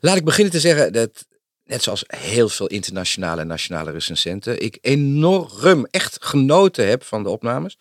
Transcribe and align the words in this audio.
Laat 0.00 0.16
ik 0.16 0.24
beginnen 0.24 0.52
te 0.52 0.60
zeggen 0.60 0.92
dat, 0.92 1.26
net 1.64 1.82
zoals 1.82 2.04
heel 2.06 2.48
veel 2.48 2.66
internationale 2.66 3.40
en 3.40 3.46
nationale 3.46 3.90
recensenten, 3.90 4.62
ik 4.62 4.78
enorm 4.80 5.86
echt 5.90 6.16
genoten 6.20 6.88
heb 6.88 7.04
van 7.04 7.22
de 7.22 7.28
opnames. 7.28 7.76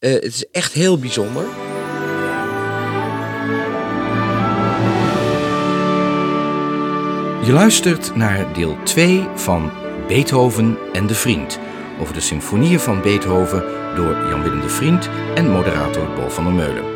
Uh, 0.00 0.12
het 0.12 0.24
is 0.24 0.44
echt 0.50 0.72
heel 0.72 0.98
bijzonder. 0.98 1.44
Je 7.44 7.52
luistert 7.52 8.14
naar 8.14 8.54
deel 8.54 8.76
2 8.84 9.26
van 9.34 9.72
Beethoven 10.08 10.78
en 10.92 11.06
de 11.06 11.14
Vriend. 11.14 11.58
Over 12.00 12.14
de 12.14 12.20
symfonieën 12.20 12.80
van 12.80 13.02
Beethoven 13.02 13.60
door 13.94 14.28
Jan 14.28 14.42
Willem 14.42 14.60
de 14.60 14.68
Vriend 14.68 15.08
en 15.34 15.50
moderator 15.50 16.06
Paul 16.10 16.30
van 16.30 16.44
der 16.44 16.52
Meulen. 16.52 16.93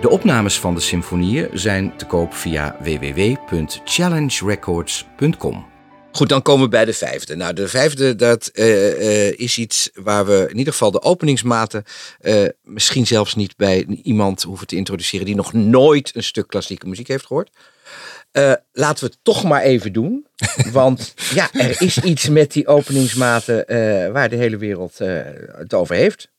De 0.00 0.08
opnames 0.08 0.60
van 0.60 0.74
de 0.74 0.80
symfonieën 0.80 1.48
zijn 1.52 1.96
te 1.96 2.06
koop 2.06 2.34
via 2.34 2.76
www.challengerecords.com. 2.80 5.66
Goed, 6.12 6.28
dan 6.28 6.42
komen 6.42 6.64
we 6.64 6.70
bij 6.70 6.84
de 6.84 6.92
vijfde. 6.92 7.36
Nou, 7.36 7.54
de 7.54 7.68
vijfde, 7.68 8.16
dat 8.16 8.50
uh, 8.54 8.66
uh, 8.66 9.32
is 9.32 9.58
iets 9.58 9.90
waar 9.94 10.26
we 10.26 10.46
in 10.50 10.56
ieder 10.56 10.72
geval 10.72 10.90
de 10.90 11.02
openingsmaten 11.02 11.84
uh, 12.20 12.44
misschien 12.62 13.06
zelfs 13.06 13.34
niet 13.34 13.56
bij 13.56 14.00
iemand 14.02 14.42
hoeven 14.42 14.66
te 14.66 14.76
introduceren 14.76 15.26
die 15.26 15.34
nog 15.34 15.52
nooit 15.52 16.10
een 16.14 16.22
stuk 16.22 16.46
klassieke 16.46 16.88
muziek 16.88 17.08
heeft 17.08 17.26
gehoord. 17.26 17.50
laten 18.72 19.04
we 19.04 19.10
het 19.10 19.18
toch 19.22 19.44
maar 19.44 19.62
even 19.62 19.92
doen. 19.92 20.26
Want 20.72 21.14
ja, 21.34 21.48
er 21.52 21.82
is 21.82 21.98
iets 21.98 22.28
met 22.28 22.52
die 22.52 22.66
openingsmaten 22.66 23.64
waar 24.12 24.28
de 24.28 24.36
hele 24.36 24.56
wereld 24.56 24.98
het 24.98 25.74
over 25.74 25.94
heeft. 25.94 26.30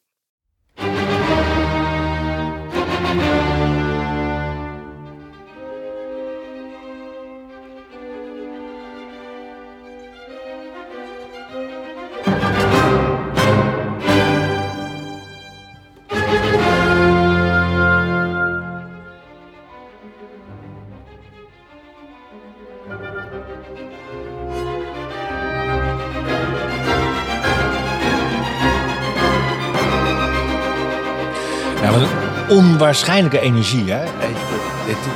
Onwaarschijnlijke 32.49 33.39
energie. 33.39 33.91
Hè? 33.91 34.05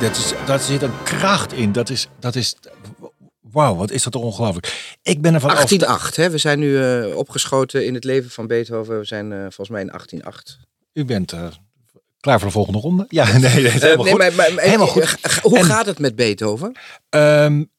Dat, 0.00 0.16
is, 0.16 0.32
dat 0.46 0.62
zit 0.62 0.82
een 0.82 1.02
kracht 1.02 1.52
in. 1.52 1.72
Dat 1.72 1.90
is, 1.90 2.08
dat 2.18 2.34
is 2.34 2.54
wauw, 3.40 3.74
wat 3.74 3.90
is 3.90 4.02
dat 4.02 4.14
ongelooflijk. 4.14 4.96
Ik 5.02 5.20
ben 5.20 5.34
ervan 5.34 5.50
1808, 5.50 6.16
hè? 6.16 6.30
we 6.30 6.38
zijn 6.38 6.58
nu 6.58 6.68
uh, 6.68 7.16
opgeschoten 7.16 7.86
in 7.86 7.94
het 7.94 8.04
leven 8.04 8.30
van 8.30 8.46
Beethoven. 8.46 8.98
We 8.98 9.04
zijn 9.04 9.30
uh, 9.30 9.38
volgens 9.40 9.68
mij 9.68 9.80
in 9.80 9.86
1808. 9.86 10.58
U 10.92 11.04
bent 11.04 11.32
uh, 11.32 11.46
klaar 12.20 12.38
voor 12.38 12.48
de 12.48 12.54
volgende 12.54 12.78
ronde? 12.78 13.06
Ja, 13.08 13.24
nee, 13.38 13.40
nee, 13.40 13.50
helemaal, 13.68 14.04
nee, 14.04 14.12
goed. 14.12 14.36
Maar, 14.36 14.52
maar, 14.52 14.62
helemaal 14.64 14.86
goed. 14.86 15.16
Hoe 15.42 15.58
en, 15.58 15.64
gaat 15.64 15.86
het 15.86 15.98
met 15.98 16.16
Beethoven? 16.16 16.76
Um, 17.10 17.72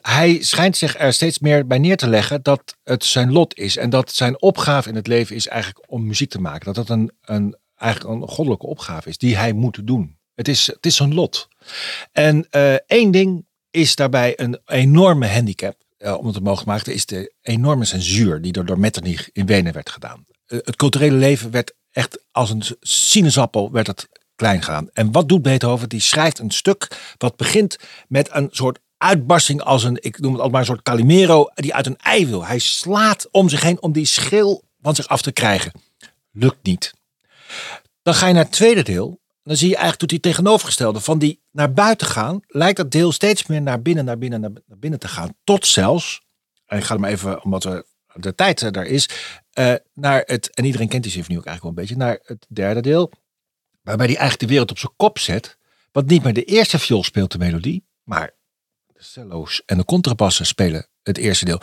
hij 0.00 0.38
schijnt 0.40 0.76
zich 0.76 0.98
er 0.98 1.12
steeds 1.12 1.38
meer 1.38 1.66
bij 1.66 1.78
neer 1.78 1.96
te 1.96 2.08
leggen 2.08 2.42
dat 2.42 2.76
het 2.82 3.04
zijn 3.04 3.32
lot 3.32 3.58
is. 3.58 3.76
En 3.76 3.90
dat 3.90 4.12
zijn 4.12 4.42
opgave 4.42 4.88
in 4.88 4.94
het 4.94 5.06
leven 5.06 5.36
is 5.36 5.48
eigenlijk 5.48 5.84
om 5.90 6.06
muziek 6.06 6.30
te 6.30 6.40
maken. 6.40 6.64
Dat 6.64 6.74
dat 6.74 6.88
een, 6.88 7.12
een 7.20 7.56
eigenlijk 7.80 8.22
een 8.22 8.28
goddelijke 8.28 8.66
opgave 8.66 9.08
is 9.08 9.18
die 9.18 9.36
hij 9.36 9.52
moet 9.52 9.86
doen. 9.86 10.18
Het 10.34 10.48
is, 10.48 10.66
het 10.66 10.86
is 10.86 10.98
een 10.98 11.14
lot. 11.14 11.48
En 12.12 12.46
uh, 12.50 12.74
één 12.74 13.10
ding 13.10 13.46
is 13.70 13.94
daarbij 13.96 14.40
een 14.40 14.58
enorme 14.66 15.26
handicap, 15.26 15.76
uh, 15.98 16.18
om 16.18 16.26
het 16.26 16.34
te 16.34 16.40
mogen 16.40 16.66
maken, 16.66 16.94
is 16.94 17.06
de 17.06 17.34
enorme 17.42 17.84
censuur 17.84 18.42
die 18.42 18.52
door, 18.52 18.64
door 18.64 18.78
Metternich 18.78 19.30
in 19.32 19.46
Wenen 19.46 19.72
werd 19.72 19.90
gedaan. 19.90 20.26
Uh, 20.46 20.58
het 20.64 20.76
culturele 20.76 21.16
leven 21.16 21.50
werd 21.50 21.74
echt 21.90 22.24
als 22.30 22.50
een 22.50 22.62
sinaasappel 22.80 23.70
werd 23.70 23.86
het 23.86 24.08
klein 24.36 24.62
gedaan. 24.62 24.90
En 24.92 25.12
wat 25.12 25.28
doet 25.28 25.42
Beethoven? 25.42 25.88
Die 25.88 26.00
schrijft 26.00 26.38
een 26.38 26.50
stuk 26.50 27.14
wat 27.18 27.36
begint 27.36 27.78
met 28.08 28.28
een 28.32 28.48
soort 28.50 28.78
uitbarsting 28.96 29.62
als 29.62 29.84
een, 29.84 29.96
ik 30.00 30.18
noem 30.18 30.32
het 30.32 30.40
altijd 30.40 30.52
maar 30.52 30.60
een 30.60 30.66
soort 30.66 30.82
Calimero, 30.82 31.50
die 31.54 31.74
uit 31.74 31.86
een 31.86 31.96
ei 31.96 32.26
wil. 32.26 32.44
Hij 32.44 32.58
slaat 32.58 33.28
om 33.30 33.48
zich 33.48 33.62
heen 33.62 33.82
om 33.82 33.92
die 33.92 34.04
schil 34.04 34.62
van 34.82 34.94
zich 34.94 35.08
af 35.08 35.22
te 35.22 35.32
krijgen. 35.32 35.72
Lukt 36.32 36.62
niet. 36.62 36.94
Dan 38.02 38.14
ga 38.14 38.26
je 38.26 38.34
naar 38.34 38.44
het 38.44 38.52
tweede 38.52 38.82
deel. 38.82 39.20
Dan 39.42 39.56
zie 39.56 39.68
je 39.68 39.76
eigenlijk 39.76 40.00
doet 40.00 40.10
hij 40.10 40.32
tegenovergestelde. 40.32 41.00
Van 41.00 41.18
die 41.18 41.40
naar 41.50 41.72
buiten 41.72 42.06
gaan, 42.06 42.40
lijkt 42.46 42.76
dat 42.76 42.90
deel 42.90 43.12
steeds 43.12 43.46
meer 43.46 43.62
naar 43.62 43.82
binnen, 43.82 44.04
naar 44.04 44.18
binnen, 44.18 44.40
naar 44.40 44.78
binnen 44.78 44.98
te 44.98 45.08
gaan. 45.08 45.36
Tot 45.44 45.66
zelfs, 45.66 46.22
en 46.66 46.78
ik 46.78 46.84
ga 46.84 46.96
maar 46.96 47.10
even, 47.10 47.44
omdat 47.44 47.64
we 47.64 47.86
de 48.14 48.34
tijd 48.34 48.60
er 48.60 48.86
is, 48.86 49.08
uh, 49.58 49.74
naar 49.94 50.22
het, 50.26 50.54
en 50.54 50.64
iedereen 50.64 50.88
kent 50.88 51.02
die 51.02 51.12
symfonie 51.12 51.38
ook 51.38 51.46
eigenlijk 51.46 51.76
wel 51.76 51.84
een 51.84 51.88
beetje, 51.88 52.04
naar 52.04 52.18
het 52.24 52.46
derde 52.48 52.80
deel. 52.80 53.12
Waarbij 53.82 54.06
hij 54.06 54.16
eigenlijk 54.16 54.40
de 54.40 54.50
wereld 54.52 54.70
op 54.70 54.78
zijn 54.78 54.92
kop 54.96 55.18
zet. 55.18 55.58
Want 55.92 56.06
niet 56.06 56.22
meer 56.22 56.34
de 56.34 56.44
eerste 56.44 56.78
viool 56.78 57.02
speelt 57.02 57.32
de 57.32 57.38
melodie, 57.38 57.84
maar 58.02 58.30
de 58.86 59.02
cello's 59.02 59.62
en 59.66 59.76
de 59.76 59.84
contrabassen 59.84 60.46
spelen 60.46 60.88
het 61.02 61.18
eerste 61.18 61.44
deel. 61.44 61.60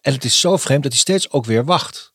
En 0.00 0.12
het 0.12 0.24
is 0.24 0.40
zo 0.40 0.56
vreemd 0.56 0.82
dat 0.82 0.92
hij 0.92 1.00
steeds 1.00 1.30
ook 1.30 1.44
weer 1.44 1.64
wacht. 1.64 2.14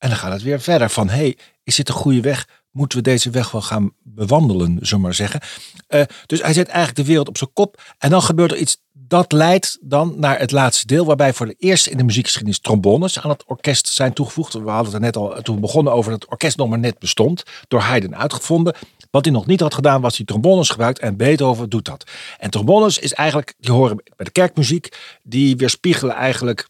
En 0.00 0.08
dan 0.08 0.18
gaat 0.18 0.32
het 0.32 0.42
weer 0.42 0.60
verder 0.60 0.90
van, 0.90 1.08
hey, 1.08 1.36
is 1.64 1.76
dit 1.76 1.88
een 1.88 1.94
goede 1.94 2.20
weg? 2.20 2.48
Moeten 2.70 2.98
we 2.98 3.04
deze 3.04 3.30
weg 3.30 3.50
wel 3.50 3.62
gaan 3.62 3.92
bewandelen, 4.02 4.78
zullen 4.80 5.02
maar 5.02 5.14
zeggen. 5.14 5.40
Uh, 5.88 6.02
dus 6.26 6.42
hij 6.42 6.52
zet 6.52 6.68
eigenlijk 6.68 6.96
de 6.96 7.04
wereld 7.04 7.28
op 7.28 7.38
zijn 7.38 7.52
kop. 7.52 7.82
En 7.98 8.10
dan 8.10 8.22
gebeurt 8.22 8.50
er 8.50 8.56
iets 8.56 8.78
dat 8.92 9.32
leidt 9.32 9.78
dan 9.80 10.14
naar 10.16 10.38
het 10.38 10.50
laatste 10.50 10.86
deel, 10.86 11.04
waarbij 11.04 11.32
voor 11.32 11.46
de 11.46 11.54
eerste 11.58 11.90
in 11.90 11.96
de 11.96 12.04
muziekgeschiedenis 12.04 12.60
trombones 12.60 13.20
aan 13.20 13.30
het 13.30 13.44
orkest 13.46 13.88
zijn 13.88 14.12
toegevoegd. 14.12 14.52
We 14.52 14.70
hadden 14.70 14.92
het 14.92 15.02
net 15.02 15.16
al 15.16 15.42
toen 15.42 15.54
we 15.54 15.60
begonnen 15.60 15.92
over 15.92 16.10
dat 16.10 16.20
het 16.20 16.30
orkest 16.30 16.56
nog 16.56 16.68
maar 16.68 16.78
net 16.78 16.98
bestond, 16.98 17.42
door 17.68 17.80
Haydn 17.80 18.14
uitgevonden. 18.14 18.74
Wat 19.10 19.24
hij 19.24 19.34
nog 19.34 19.46
niet 19.46 19.60
had 19.60 19.74
gedaan, 19.74 20.00
was 20.00 20.16
hij 20.16 20.26
trombones 20.26 20.68
gebruikt 20.68 20.98
en 20.98 21.16
Beethoven 21.16 21.68
doet 21.68 21.84
dat. 21.84 22.10
En 22.38 22.50
trombones 22.50 22.98
is 22.98 23.12
eigenlijk, 23.12 23.54
die 23.58 23.72
horen 23.72 23.96
bij 23.96 24.26
de 24.26 24.30
kerkmuziek, 24.30 24.96
die 25.22 25.56
weerspiegelen 25.56 26.14
eigenlijk 26.14 26.68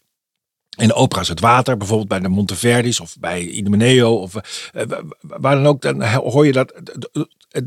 in 0.77 0.87
de 0.87 0.93
opera's 0.93 1.27
het 1.27 1.39
water, 1.39 1.77
bijvoorbeeld 1.77 2.09
bij 2.09 2.19
de 2.19 2.27
Monteverdi's 2.27 2.99
of 2.99 3.17
bij 3.19 3.41
Idomeneo 3.41 4.15
of 4.15 4.35
uh, 4.35 4.83
waar 5.19 5.55
dan 5.55 5.65
ook, 5.65 5.81
dan 5.81 6.03
hoor 6.03 6.45
je 6.45 6.51
dat 6.51 6.73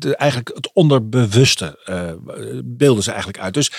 eigenlijk 0.01 0.51
het 0.55 0.71
onderbewuste 0.73 1.79
uh, 1.87 2.13
beelden 2.65 3.03
ze 3.03 3.11
eigenlijk 3.11 3.41
uit. 3.41 3.55
Dus 3.55 3.73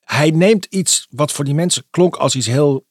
hij 0.00 0.30
neemt 0.30 0.64
iets 0.64 1.06
wat 1.10 1.32
voor 1.32 1.44
die 1.44 1.54
mensen 1.54 1.84
klonk 1.90 2.16
als 2.16 2.34
iets 2.34 2.46
heel 2.46 2.86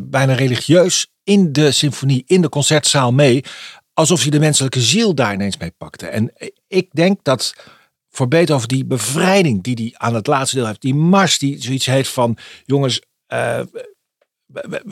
bijna 0.00 0.34
religieus 0.34 1.06
in 1.22 1.52
de 1.52 1.70
symfonie, 1.70 2.22
in 2.26 2.40
de 2.40 2.48
concertzaal 2.48 3.12
mee, 3.12 3.44
alsof 3.94 4.22
hij 4.22 4.30
de 4.30 4.38
menselijke 4.38 4.80
ziel 4.80 5.14
daar 5.14 5.34
ineens 5.34 5.56
mee 5.56 5.70
pakte. 5.70 6.06
En 6.06 6.32
ik 6.68 6.88
denk 6.92 7.24
dat 7.24 7.54
voor 8.10 8.28
Beethoven 8.28 8.68
die 8.68 8.84
bevrijding 8.84 9.62
die 9.62 9.74
hij 9.74 10.08
aan 10.08 10.14
het 10.14 10.26
laatste 10.26 10.56
deel 10.56 10.66
heeft, 10.66 10.80
die 10.80 10.94
mars 10.94 11.38
die 11.38 11.62
zoiets 11.62 11.86
heeft 11.86 12.10
van 12.10 12.36
jongens. 12.64 13.00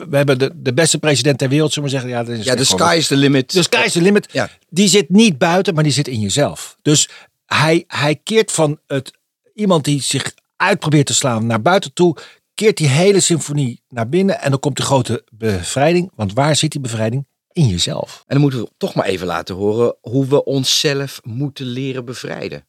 We, 0.09 0.17
hebben 0.17 0.39
de, 0.39 0.51
de 0.55 0.73
beste 0.73 0.97
president 0.97 1.37
ter 1.37 1.49
wereld, 1.49 1.73
zullen 1.73 1.89
we 1.89 1.95
zeggen. 1.95 2.11
Ja, 2.13 2.23
dat 2.23 2.37
is 2.37 2.45
ja 2.45 2.55
de 2.55 2.63
sky 2.63 2.95
is 2.97 3.07
the 3.07 3.15
limit. 3.15 3.53
De 3.53 3.63
sky 3.63 3.81
is 3.85 3.91
the 3.91 4.01
limit. 4.01 4.27
Ja. 4.31 4.49
Die 4.69 4.87
zit 4.87 5.09
niet 5.09 5.37
buiten, 5.37 5.73
maar 5.73 5.83
die 5.83 5.93
zit 5.93 6.07
in 6.07 6.19
jezelf. 6.19 6.77
Dus 6.81 7.09
hij, 7.45 7.83
hij 7.87 8.15
keert 8.15 8.51
van 8.51 8.79
het, 8.87 9.11
iemand 9.53 9.83
die 9.83 10.01
zich 10.01 10.33
uitprobeert 10.55 11.05
te 11.05 11.13
slaan 11.13 11.45
naar 11.45 11.61
buiten 11.61 11.93
toe, 11.93 12.17
keert 12.53 12.77
die 12.77 12.87
hele 12.87 13.19
symfonie 13.19 13.81
naar 13.89 14.09
binnen 14.09 14.41
en 14.41 14.49
dan 14.49 14.59
komt 14.59 14.77
de 14.77 14.83
grote 14.83 15.23
bevrijding. 15.31 16.11
Want 16.15 16.33
waar 16.33 16.55
zit 16.55 16.71
die 16.71 16.81
bevrijding? 16.81 17.25
In 17.51 17.67
jezelf. 17.67 18.23
En 18.27 18.33
dan 18.33 18.41
moeten 18.41 18.59
we 18.59 18.69
toch 18.77 18.95
maar 18.95 19.05
even 19.05 19.27
laten 19.27 19.55
horen 19.55 19.95
hoe 20.01 20.27
we 20.27 20.43
onszelf 20.43 21.19
moeten 21.23 21.65
leren 21.65 22.05
bevrijden. 22.05 22.65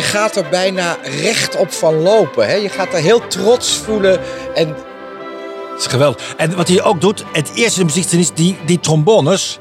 Je 0.00 0.06
gaat 0.06 0.36
er 0.36 0.48
bijna 0.48 0.98
recht 1.02 1.56
op 1.56 1.70
van 1.72 1.94
lopen. 1.94 2.46
Hè? 2.46 2.54
Je 2.54 2.68
gaat 2.68 2.92
er 2.92 3.00
heel 3.00 3.26
trots 3.26 3.76
voelen. 3.76 4.20
En... 4.54 4.68
Het 4.68 5.78
is 5.78 5.86
geweldig. 5.86 6.34
En 6.36 6.56
wat 6.56 6.68
hij 6.68 6.82
ook 6.82 7.00
doet, 7.00 7.24
het 7.32 7.54
eerste 7.54 7.80
in 7.80 7.86
de 7.86 7.92
muziek 7.94 8.12
is 8.20 8.34
die, 8.34 8.56
die 8.66 8.80
trombones. 8.80 9.58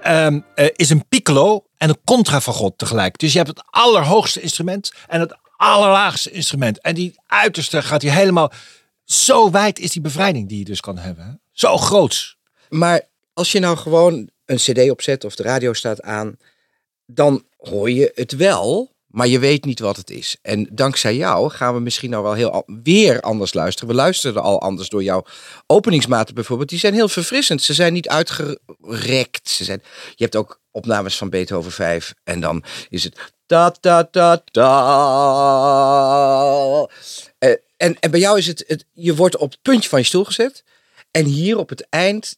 eh, 0.00 0.66
is 0.72 0.90
een 0.90 1.08
piccolo 1.08 1.64
en 1.76 1.88
een 1.88 2.00
contrafagot 2.04 2.78
tegelijk. 2.78 3.18
Dus 3.18 3.32
je 3.32 3.38
hebt 3.38 3.50
het 3.50 3.62
allerhoogste 3.70 4.40
instrument 4.40 4.92
en 5.08 5.20
het 5.20 5.36
allerlaagste 5.56 6.30
instrument. 6.30 6.80
En 6.80 6.94
die 6.94 7.20
uiterste 7.26 7.82
gaat 7.82 8.02
hier 8.02 8.12
helemaal... 8.12 8.52
Zo 9.04 9.50
wijd 9.50 9.78
is 9.78 9.90
die 9.90 10.02
bevrijding 10.02 10.48
die 10.48 10.58
je 10.58 10.64
dus 10.64 10.80
kan 10.80 10.98
hebben. 10.98 11.24
hè. 11.24 11.30
Zo 11.52 11.76
groots. 11.76 12.36
Maar 12.68 13.00
als 13.32 13.52
je 13.52 13.58
nou 13.58 13.76
gewoon 13.76 14.30
een 14.44 14.56
cd 14.56 14.90
opzet 14.90 15.24
of 15.24 15.34
de 15.34 15.42
radio 15.42 15.72
staat 15.72 16.02
aan, 16.02 16.36
dan 17.06 17.44
hoor 17.56 17.90
je 17.90 18.12
het 18.14 18.32
wel, 18.32 18.91
maar 19.12 19.26
je 19.26 19.38
weet 19.38 19.64
niet 19.64 19.78
wat 19.78 19.96
het 19.96 20.10
is. 20.10 20.36
En 20.42 20.68
dankzij 20.72 21.16
jou 21.16 21.50
gaan 21.50 21.74
we 21.74 21.80
misschien 21.80 22.10
nou 22.10 22.22
wel 22.22 22.32
heel 22.32 22.64
weer 22.82 23.20
anders 23.20 23.54
luisteren. 23.54 23.88
We 23.88 23.94
luisterden 23.94 24.42
al 24.42 24.60
anders 24.60 24.88
door 24.88 25.02
jouw 25.02 25.24
openingsmaten 25.66 26.34
bijvoorbeeld. 26.34 26.68
Die 26.68 26.78
zijn 26.78 26.94
heel 26.94 27.08
verfrissend. 27.08 27.62
Ze 27.62 27.74
zijn 27.74 27.92
niet 27.92 28.08
uitgerekt. 28.08 29.48
Ze 29.48 29.64
zijn, 29.64 29.82
je 30.14 30.22
hebt 30.24 30.36
ook 30.36 30.60
opnames 30.70 31.16
van 31.16 31.30
Beethoven 31.30 31.72
5 31.72 32.14
en 32.24 32.40
dan 32.40 32.64
is 32.88 33.04
het 33.04 33.32
da 33.46 33.74
da 33.80 34.08
da 34.10 34.42
da. 34.44 34.72
Eh, 37.38 37.50
en, 37.76 37.96
en 38.00 38.10
bij 38.10 38.20
jou 38.20 38.38
is 38.38 38.46
het, 38.46 38.64
het, 38.66 38.84
je 38.92 39.14
wordt 39.14 39.36
op 39.36 39.50
het 39.50 39.62
puntje 39.62 39.88
van 39.88 39.98
je 39.98 40.04
stoel 40.04 40.24
gezet. 40.24 40.64
En 41.10 41.24
hier 41.24 41.58
op 41.58 41.68
het 41.68 41.86
eind 41.88 42.36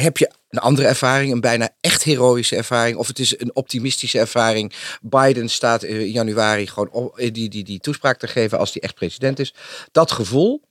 heb 0.00 0.18
je 0.18 0.30
een 0.48 0.58
andere 0.58 0.88
ervaring, 0.88 1.32
een 1.32 1.40
bijna 1.40 1.68
echt 1.80 2.02
heroïsche 2.02 2.56
ervaring, 2.56 2.96
of 2.96 3.06
het 3.06 3.18
is 3.18 3.40
een 3.40 3.54
optimistische 3.54 4.18
ervaring. 4.18 4.72
Biden 5.00 5.48
staat 5.48 5.82
in 5.82 6.10
januari 6.10 6.66
gewoon 6.66 6.90
op, 6.90 7.18
eh, 7.18 7.32
die, 7.32 7.48
die, 7.48 7.64
die 7.64 7.80
toespraak 7.80 8.18
te 8.18 8.26
geven 8.26 8.58
als 8.58 8.72
hij 8.72 8.82
echt 8.82 8.94
president 8.94 9.38
is. 9.38 9.54
Dat 9.92 10.12
gevoel. 10.12 10.62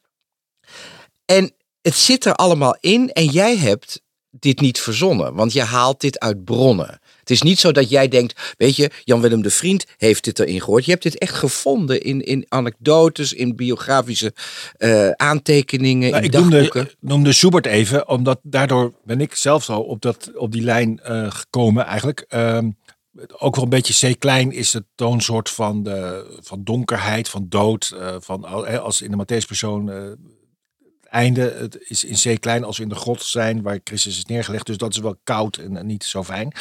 En 1.26 1.52
het 1.82 1.96
zit 1.96 2.26
er 2.26 2.34
allemaal 2.34 2.78
in 2.80 3.12
en 3.12 3.26
jij 3.26 3.58
hebt 3.58 4.02
dit 4.30 4.60
niet 4.60 4.80
verzonnen, 4.80 5.34
want 5.34 5.54
je 5.54 5.64
haalt 5.64 6.02
dit 6.02 6.20
uit 6.20 6.44
bronnen. 6.44 7.00
Het 7.26 7.34
is 7.34 7.42
niet 7.42 7.60
zo 7.60 7.72
dat 7.72 7.90
jij 7.90 8.08
denkt, 8.08 8.54
weet 8.58 8.76
je, 8.76 8.92
Jan-Willem 9.04 9.42
de 9.42 9.50
Vriend 9.50 9.86
heeft 9.98 10.24
dit 10.24 10.40
erin 10.40 10.62
gehoord. 10.62 10.86
Je 10.86 10.92
hebt 10.92 11.04
dit 11.04 11.18
echt 11.18 11.34
gevonden 11.34 12.02
in, 12.02 12.22
in 12.22 12.46
anekdotes, 12.50 13.34
in 13.34 13.56
biografische 13.56 14.34
eh, 14.78 15.10
aantekeningen, 15.10 16.10
Nou, 16.12 16.18
in 16.18 16.24
ik 16.24 16.32
dagboeken. 16.32 16.80
noemde, 16.80 16.96
noemde 17.00 17.34
Schubert 17.34 17.66
even, 17.66 18.08
omdat 18.08 18.40
daardoor 18.44 18.94
ben 19.04 19.22
ik 19.22 19.36
zelf 19.36 19.64
zo 19.64 19.78
op, 19.80 20.02
dat, 20.02 20.32
op 20.36 20.52
die 20.52 20.62
lijn 20.62 21.00
eh, 21.00 21.32
gekomen 21.32 21.86
eigenlijk. 21.86 22.26
Ehm, 22.28 22.70
ook 23.38 23.56
wel 23.56 23.64
een 23.64 23.70
beetje 23.70 24.14
C 24.14 24.20
klein 24.20 24.52
is 24.52 24.74
het 24.74 24.84
toonsoort 24.96 25.50
van, 25.50 25.84
de, 25.84 26.26
van 26.42 26.64
donkerheid, 26.64 27.30
van 27.30 27.46
dood. 27.50 27.96
eh, 28.00 28.16
van, 28.20 28.44
als 28.82 29.02
in 29.02 29.12
de 29.12 29.18
Matthäus-persoon 29.18 29.88
het 29.88 30.18
einde 31.10 31.42
het 31.42 31.78
is 31.80 32.04
in 32.04 32.36
C 32.38 32.42
klein 32.42 32.64
als 32.64 32.78
we 32.78 32.84
in 32.84 32.90
de 32.90 32.96
grot 32.96 33.24
zijn 33.24 33.62
waar 33.62 33.80
Christus 33.84 34.18
is 34.18 34.26
neergelegd. 34.26 34.66
Dus 34.66 34.78
dat 34.78 34.94
is 34.94 35.00
wel 35.00 35.16
koud 35.24 35.58
en 35.58 35.86
niet 35.86 36.04
zo 36.04 36.24
fijn. 36.24 36.54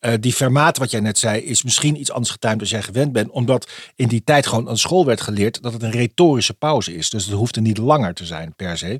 Eh, 0.00 0.14
die 0.20 0.32
fermaat, 0.32 0.78
wat 0.78 0.90
jij 0.90 1.00
net 1.00 1.18
zei, 1.18 1.40
is 1.40 1.62
misschien 1.62 2.00
iets 2.00 2.10
anders 2.10 2.30
getimed 2.30 2.58
dan 2.58 2.68
jij 2.68 2.82
gewend 2.82 3.12
bent. 3.12 3.30
Omdat 3.30 3.70
in 3.94 4.08
die 4.08 4.24
tijd 4.24 4.46
gewoon 4.46 4.68
aan 4.68 4.78
school 4.78 5.04
werd 5.04 5.20
geleerd 5.20 5.62
dat 5.62 5.72
het 5.72 5.82
een 5.82 5.90
retorische 5.90 6.54
pauze 6.54 6.94
is. 6.94 7.10
Dus 7.10 7.24
het 7.24 7.34
hoefde 7.34 7.60
niet 7.60 7.78
langer 7.78 8.14
te 8.14 8.24
zijn 8.24 8.54
per 8.56 8.78
se. 8.78 8.98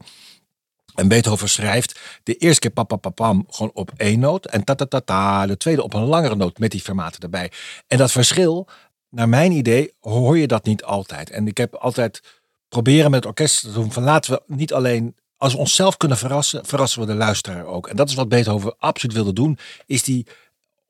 En 0.94 1.08
Beethoven 1.08 1.48
schrijft 1.48 2.00
de 2.22 2.36
eerste 2.36 2.60
keer 2.60 2.70
papapapam 2.70 3.46
gewoon 3.50 3.70
op 3.74 3.92
één 3.96 4.20
noot. 4.20 4.46
En 4.46 4.64
ta 4.64 4.74
ta 4.74 4.84
ta 4.84 5.00
ta, 5.00 5.46
de 5.46 5.56
tweede 5.56 5.82
op 5.82 5.94
een 5.94 6.04
langere 6.04 6.36
noot 6.36 6.58
met 6.58 6.70
die 6.70 6.80
fermaten 6.80 7.20
erbij. 7.20 7.50
En 7.86 7.98
dat 7.98 8.12
verschil, 8.12 8.68
naar 9.08 9.28
mijn 9.28 9.52
idee, 9.52 9.92
hoor 10.00 10.38
je 10.38 10.46
dat 10.46 10.64
niet 10.64 10.84
altijd. 10.84 11.30
En 11.30 11.46
ik 11.46 11.56
heb 11.56 11.74
altijd 11.74 12.22
proberen 12.68 13.10
met 13.10 13.24
het 13.24 13.28
orkest 13.28 13.60
te 13.60 13.72
doen 13.72 13.92
van 13.92 14.02
laten 14.02 14.32
we 14.32 14.42
niet 14.46 14.72
alleen... 14.72 15.14
Als 15.36 15.52
we 15.52 15.58
onszelf 15.58 15.96
kunnen 15.96 16.18
verrassen, 16.18 16.66
verrassen 16.66 17.00
we 17.00 17.06
de 17.06 17.14
luisteraar 17.14 17.64
ook. 17.64 17.88
En 17.88 17.96
dat 17.96 18.08
is 18.08 18.14
wat 18.14 18.28
Beethoven 18.28 18.74
absoluut 18.78 19.14
wilde 19.14 19.32
doen, 19.32 19.58
is 19.86 20.02
die 20.02 20.26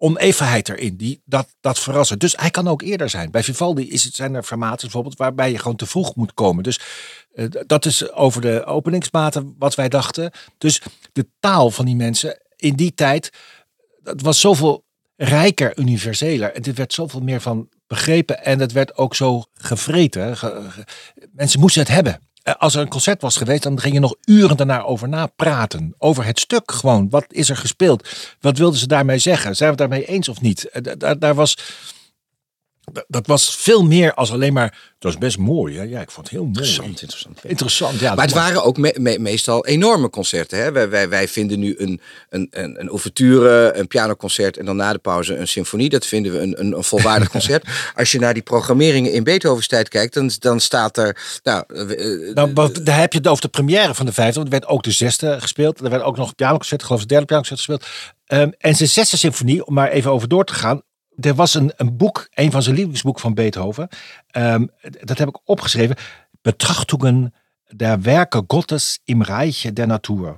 onevenheid 0.03 0.69
erin, 0.69 0.97
die, 0.97 1.23
dat, 1.25 1.49
dat 1.61 1.79
verrassen. 1.79 2.19
Dus 2.19 2.37
hij 2.37 2.51
kan 2.51 2.69
ook 2.69 2.83
eerder 2.83 3.11
zijn. 3.11 3.31
Bij 3.31 3.43
Vivaldi 3.43 3.91
is 3.91 4.05
het, 4.05 4.15
zijn 4.15 4.35
er 4.35 4.43
formaten 4.43 4.81
bijvoorbeeld 4.81 5.17
waarbij 5.17 5.51
je 5.51 5.59
gewoon 5.59 5.77
te 5.77 5.87
vroeg 5.87 6.15
moet 6.15 6.35
komen. 6.35 6.63
Dus 6.63 6.81
eh, 7.33 7.47
dat 7.67 7.85
is 7.85 8.13
over 8.13 8.41
de 8.41 8.65
openingsmaten 8.65 9.55
wat 9.59 9.75
wij 9.75 9.89
dachten. 9.89 10.31
Dus 10.59 10.83
de 11.13 11.27
taal 11.41 11.71
van 11.71 11.85
die 11.85 11.97
mensen 11.97 12.41
in 12.57 12.75
die 12.75 12.95
tijd, 12.95 13.31
dat 14.03 14.21
was 14.21 14.41
zoveel 14.41 14.85
rijker, 15.17 15.79
universeler. 15.79 16.53
En 16.53 16.63
dit 16.63 16.77
werd 16.77 16.93
zoveel 16.93 17.21
meer 17.21 17.41
van 17.41 17.69
begrepen 17.87 18.45
en 18.45 18.61
het 18.61 18.73
werd 18.73 18.97
ook 18.97 19.15
zo 19.15 19.45
gevreten. 19.55 20.37
Ge- 20.37 20.67
ge- 20.71 20.85
mensen 21.33 21.61
moesten 21.61 21.83
het 21.83 21.91
hebben. 21.91 22.21
Eh, 22.43 22.55
Als 22.59 22.75
er 22.75 22.81
een 22.81 22.89
concert 22.89 23.23
was 23.23 23.37
geweest, 23.37 23.63
dan 23.63 23.81
ging 23.81 23.95
je 23.95 24.01
nog 24.01 24.15
uren 24.25 24.57
daarna 24.57 24.83
over 24.83 25.09
napraten. 25.09 25.95
Over 25.99 26.25
het 26.25 26.39
stuk 26.41 26.73
gewoon. 26.73 27.09
Wat 27.11 27.25
is 27.29 27.51
er 27.51 27.57
gespeeld? 27.57 28.09
Wat 28.41 28.59
wilden 28.59 28.79
ze 28.79 28.87
daarmee 28.87 29.19
zeggen? 29.19 29.57
Zijn 29.57 29.75
we 29.75 29.83
het 29.83 29.91
daarmee 29.91 30.07
eens 30.09 30.29
of 30.29 30.41
niet? 30.41 30.65
Eh, 30.71 30.83
da- 30.83 30.95
da- 30.95 31.15
Daar 31.15 31.35
was, 31.35 31.57
dat 33.09 33.27
was 33.27 33.57
veel 33.57 33.83
meer 33.85 34.15
als 34.15 34.33
alleen 34.33 34.53
maar... 34.53 34.89
Het 34.95 35.09
was 35.13 35.19
best 35.19 35.39
mooi. 35.39 35.77
Hè? 35.77 35.83
Ja, 35.83 36.01
ik 36.01 36.11
vond 36.11 36.27
het 36.27 36.37
heel 36.37 36.45
mooi. 36.45 36.57
Interessant, 36.57 37.01
interessant. 37.01 37.45
Interessant, 37.45 38.01
ja. 38.01 38.15
Maar 38.15 38.25
het 38.25 38.35
dat 38.35 38.43
waren 38.45 38.65
ook 38.65 38.77
me- 38.77 38.97
me- 38.99 39.19
meestal 39.19 39.67
enorme 39.67 40.11
concerten. 40.11 40.59
Hè? 40.59 40.73
Wij, 40.73 40.89
wij, 40.89 41.09
wij 41.09 41.29
vinden 41.29 41.59
nu 41.59 41.75
een, 41.79 42.01
een, 42.29 42.49
een, 42.51 42.81
een 42.81 42.89
ouverture, 42.91 43.73
een 43.75 43.87
pianoconcert 43.87 44.57
en 44.57 44.65
dan 44.65 44.77
na 44.77 44.93
de 44.93 44.99
pauze 44.99 45.37
een 45.37 45.49
symfonie. 45.49 45.89
Dat 45.89 46.07
vinden 46.07 46.33
we 46.33 46.39
een, 46.39 46.61
een, 46.61 46.77
een 46.77 46.85
volwaardig 46.85 47.31
concert. 47.37 47.65
Als 47.95 48.13
je 48.13 48.19
naar 48.19 48.35
die 48.35 48.43
programmeringen 48.43 49.13
in 49.13 49.25
Beethovens 49.25 49.67
tijd 49.67 49.89
kijkt, 49.89 50.15
dan, 50.15 50.31
dan 50.39 50.61
staat 50.61 50.97
er... 50.97 51.41
Nou, 51.43 51.65
eh, 51.69 51.81
eh, 52.29 52.35
Nou, 52.35 52.53
wat- 52.55 52.81
daar 52.85 52.99
heb 53.01 53.13
je 53.13 53.19
het 53.19 53.27
over 53.29 53.43
de 53.43 53.49
première 53.49 53.95
van 53.95 54.07
de 54.07 54.13
vijfde. 54.13 54.35
Want 54.41 54.53
er 54.53 54.59
werd 54.61 54.73
ook 54.73 54.83
de 54.83 54.91
zesde 54.91 55.41
gespeeld. 55.41 55.81
Er 55.81 55.91
werd 55.91 56.03
ook 56.03 56.17
nog 56.17 56.29
een 56.29 56.35
pianoconcert, 56.35 56.81
ik 56.81 56.87
geloof 56.87 57.01
de 57.03 57.07
derde 57.09 57.27
pianoconcert 57.27 57.67
gespeeld. 57.67 57.87
Ehm, 58.27 58.51
en 58.59 58.75
zijn 58.77 58.89
zesde 58.89 59.17
symfonie, 59.17 59.65
om 59.67 59.75
maar 59.75 59.91
even 59.91 60.11
over 60.11 60.29
door 60.29 60.45
te 60.45 60.55
gaan. 60.55 60.83
Er 61.21 61.35
was 61.35 61.55
een, 61.55 61.73
een 61.77 61.97
boek, 61.97 62.29
een 62.35 62.51
van 62.51 62.63
zijn 62.63 62.75
lievelingsboeken 62.75 63.23
van 63.23 63.35
Beethoven. 63.35 63.89
Ehm, 64.31 64.67
dat 65.01 65.19
heb 65.19 65.29
ik 65.29 65.41
opgeschreven. 65.45 65.97
Betrachtungen 66.43 67.35
der 67.77 68.03
Werke 68.03 68.45
Gottes 68.47 69.01
im 69.05 69.23
Reich 69.23 69.71
der 69.73 69.87
Natur. 69.87 70.37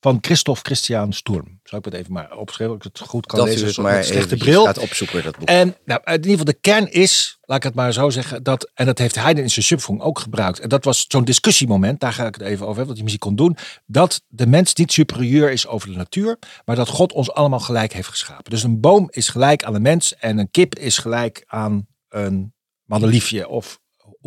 Van 0.00 0.18
Christoph 0.20 0.60
Christian 0.62 1.12
Sturm. 1.12 1.60
Zou 1.62 1.82
ik 1.84 1.92
het 1.92 1.94
even 2.00 2.12
maar 2.12 2.36
opschrijven, 2.36 2.76
als 2.76 2.86
ik 2.86 2.96
het 2.98 3.08
goed 3.08 3.26
kan 3.26 3.38
dat 3.38 3.48
lezen. 3.48 3.66
het 3.66 3.74
zo- 3.74 3.82
maar 3.82 4.04
slechte 4.04 4.36
bril. 4.36 4.64
gaat 4.64 4.78
opzoeken, 4.78 5.22
dat 5.22 5.38
boek. 5.38 5.48
En 5.48 5.76
nou, 5.84 6.00
in 6.04 6.12
ieder 6.12 6.30
geval 6.30 6.44
de 6.44 6.52
kern 6.60 6.92
is, 6.92 7.38
laat 7.40 7.56
ik 7.58 7.62
het 7.62 7.74
maar 7.74 7.92
zo 7.92 8.10
zeggen, 8.10 8.42
dat, 8.42 8.70
en 8.74 8.86
dat 8.86 8.98
heeft 8.98 9.16
Haydn 9.16 9.40
in 9.40 9.50
zijn 9.50 9.64
subfong 9.64 10.00
ook 10.00 10.18
gebruikt. 10.18 10.60
En 10.60 10.68
dat 10.68 10.84
was 10.84 11.04
zo'n 11.08 11.24
discussiemoment, 11.24 12.00
daar 12.00 12.12
ga 12.12 12.26
ik 12.26 12.34
het 12.34 12.42
even 12.42 12.52
over 12.66 12.66
hebben, 12.66 12.86
wat 12.86 12.94
die 12.94 13.04
muziek 13.04 13.20
kon 13.20 13.36
doen. 13.36 13.56
Dat 13.86 14.22
de 14.28 14.46
mens 14.46 14.74
niet 14.74 14.92
superieur 14.92 15.50
is 15.50 15.66
over 15.66 15.88
de 15.90 15.96
natuur, 15.96 16.38
maar 16.64 16.76
dat 16.76 16.88
God 16.88 17.12
ons 17.12 17.32
allemaal 17.32 17.60
gelijk 17.60 17.92
heeft 17.92 18.08
geschapen. 18.08 18.50
Dus 18.50 18.62
een 18.62 18.80
boom 18.80 19.08
is 19.10 19.28
gelijk 19.28 19.64
aan 19.64 19.72
de 19.72 19.80
mens 19.80 20.14
en 20.16 20.38
een 20.38 20.50
kip 20.50 20.74
is 20.74 20.98
gelijk 20.98 21.44
aan 21.46 21.86
een 22.08 22.54
madeliefje 22.84 23.48
of 23.48 23.78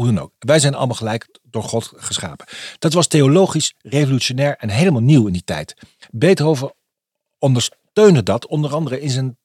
hoe 0.01 0.13
dan 0.13 0.24
ook. 0.24 0.34
Wij 0.39 0.60
zijn 0.60 0.75
allemaal 0.75 0.96
gelijk 0.96 1.39
door 1.43 1.63
God 1.63 1.91
geschapen. 1.96 2.46
Dat 2.79 2.93
was 2.93 3.08
theologisch 3.08 3.74
revolutionair 3.81 4.55
en 4.58 4.70
helemaal 4.70 5.01
nieuw 5.01 5.27
in 5.27 5.34
die 5.34 5.43
tijd. 5.43 5.74
Beethoven 6.12 6.74
ondersteunde 7.39 8.24
dat 8.24 8.48
onder 8.48 8.74
andere 8.74 9.01
in 9.01 9.10
zijn 9.10 9.38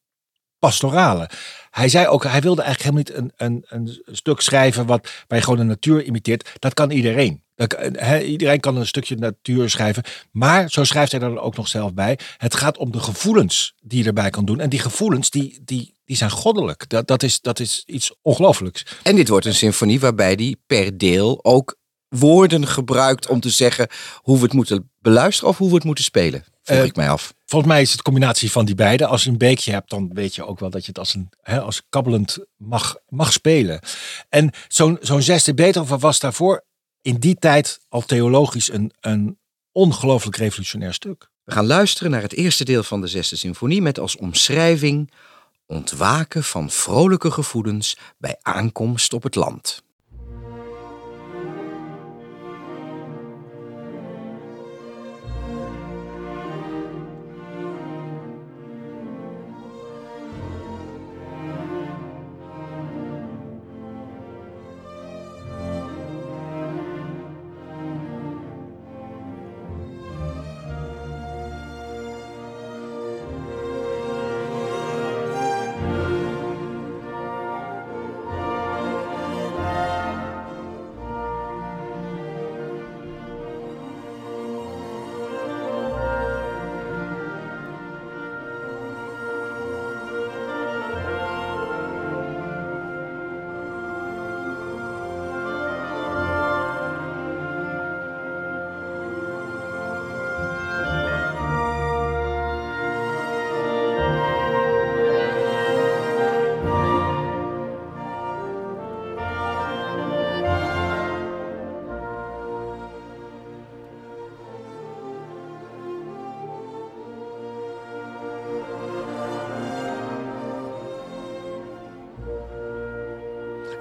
pastorale. 0.58 1.30
Hij 1.70 1.88
zei 1.88 2.06
ook, 2.06 2.25
hij 2.25 2.40
wilde 2.40 2.62
eigenlijk 2.62 2.96
helemaal 2.96 3.22
niet 3.22 3.36
een, 3.36 3.64
een, 3.68 3.88
een 4.04 4.16
stuk 4.16 4.40
schrijven 4.40 4.86
wat, 4.86 5.25
je 5.28 5.42
gewoon 5.42 5.58
de 5.58 5.64
natuur 5.64 6.02
imiteert. 6.02 6.56
Dat 6.58 6.75
kan 6.75 6.90
iedereen. 6.90 7.44
Dat 7.56 7.76
iedereen 8.22 8.60
kan 8.60 8.76
een 8.76 8.86
stukje 8.86 9.16
natuur 9.16 9.70
schrijven. 9.70 10.02
Maar, 10.30 10.70
zo 10.70 10.84
schrijft 10.84 11.12
hij 11.12 11.20
er 11.20 11.28
dan 11.28 11.38
ook 11.38 11.56
nog 11.56 11.68
zelf 11.68 11.94
bij, 11.94 12.18
het 12.36 12.54
gaat 12.54 12.78
om 12.78 12.92
de 12.92 13.00
gevoelens 13.00 13.75
die 13.82 13.98
je 13.98 14.06
erbij 14.06 14.30
kan 14.30 14.44
doen. 14.44 14.60
En 14.60 14.68
die 14.68 14.78
gevoelens, 14.78 15.30
die, 15.30 15.58
die, 15.64 15.94
die 16.04 16.16
zijn 16.16 16.30
goddelijk. 16.30 16.88
Dat, 16.88 17.06
dat, 17.06 17.22
is, 17.22 17.40
dat 17.40 17.60
is 17.60 17.82
iets 17.86 18.14
ongelooflijks. 18.22 18.86
En 19.02 19.16
dit 19.16 19.28
wordt 19.28 19.46
een 19.46 19.54
symfonie 19.54 20.00
waarbij 20.00 20.36
die 20.36 20.58
per 20.66 20.98
deel 20.98 21.44
ook 21.44 21.76
woorden 22.08 22.66
gebruikt 22.66 23.26
om 23.26 23.40
te 23.40 23.50
zeggen 23.50 23.88
hoe 24.16 24.36
we 24.36 24.42
het 24.42 24.52
moeten 24.52 24.90
beluisteren 25.00 25.50
of 25.50 25.58
hoe 25.58 25.68
we 25.68 25.75
het 25.75 25.84
moeten 25.84 26.04
spelen. 26.04 26.44
Vroeg 26.62 26.78
Eh, 26.78 26.84
ik 26.84 26.96
mij 26.96 27.10
af. 27.10 27.34
Volgens 27.44 27.72
mij 27.72 27.82
is 27.82 27.92
het 27.92 28.02
combinatie 28.02 28.50
van 28.50 28.64
die 28.64 28.75
beide. 28.75 29.06
Als 29.06 29.25
je 29.25 29.30
een 29.30 29.38
beekje 29.38 29.72
hebt, 29.72 29.90
dan 29.90 30.10
weet 30.12 30.34
je 30.34 30.46
ook 30.46 30.60
wel 30.60 30.70
dat 30.70 30.82
je 30.82 30.88
het 30.88 30.98
als 30.98 31.14
een 31.14 31.28
hè, 31.42 31.60
als 31.60 31.82
kabbelend 31.88 32.38
mag, 32.56 32.96
mag 33.08 33.32
spelen. 33.32 33.80
En 34.28 34.50
zo'n 34.68 34.98
zo'n 35.00 35.22
zesde 35.22 35.54
Beethoven 35.54 35.98
was 35.98 36.18
daarvoor 36.18 36.64
in 37.06 37.16
die 37.18 37.36
tijd 37.38 37.80
al 37.88 38.02
theologisch 38.02 38.72
een, 38.72 38.92
een 39.00 39.38
ongelooflijk 39.72 40.36
revolutionair 40.36 40.94
stuk. 40.94 41.30
We 41.44 41.52
gaan 41.52 41.66
luisteren 41.66 42.10
naar 42.10 42.22
het 42.22 42.32
eerste 42.32 42.64
deel 42.64 42.82
van 42.82 43.00
de 43.00 43.06
zesde 43.06 43.36
symfonie 43.36 43.82
met 43.82 43.98
als 43.98 44.16
omschrijving 44.16 45.10
ontwaken 45.66 46.44
van 46.44 46.70
vrolijke 46.70 47.30
gevoelens 47.30 47.96
bij 48.18 48.36
aankomst 48.42 49.12
op 49.12 49.22
het 49.22 49.34
land. 49.34 49.82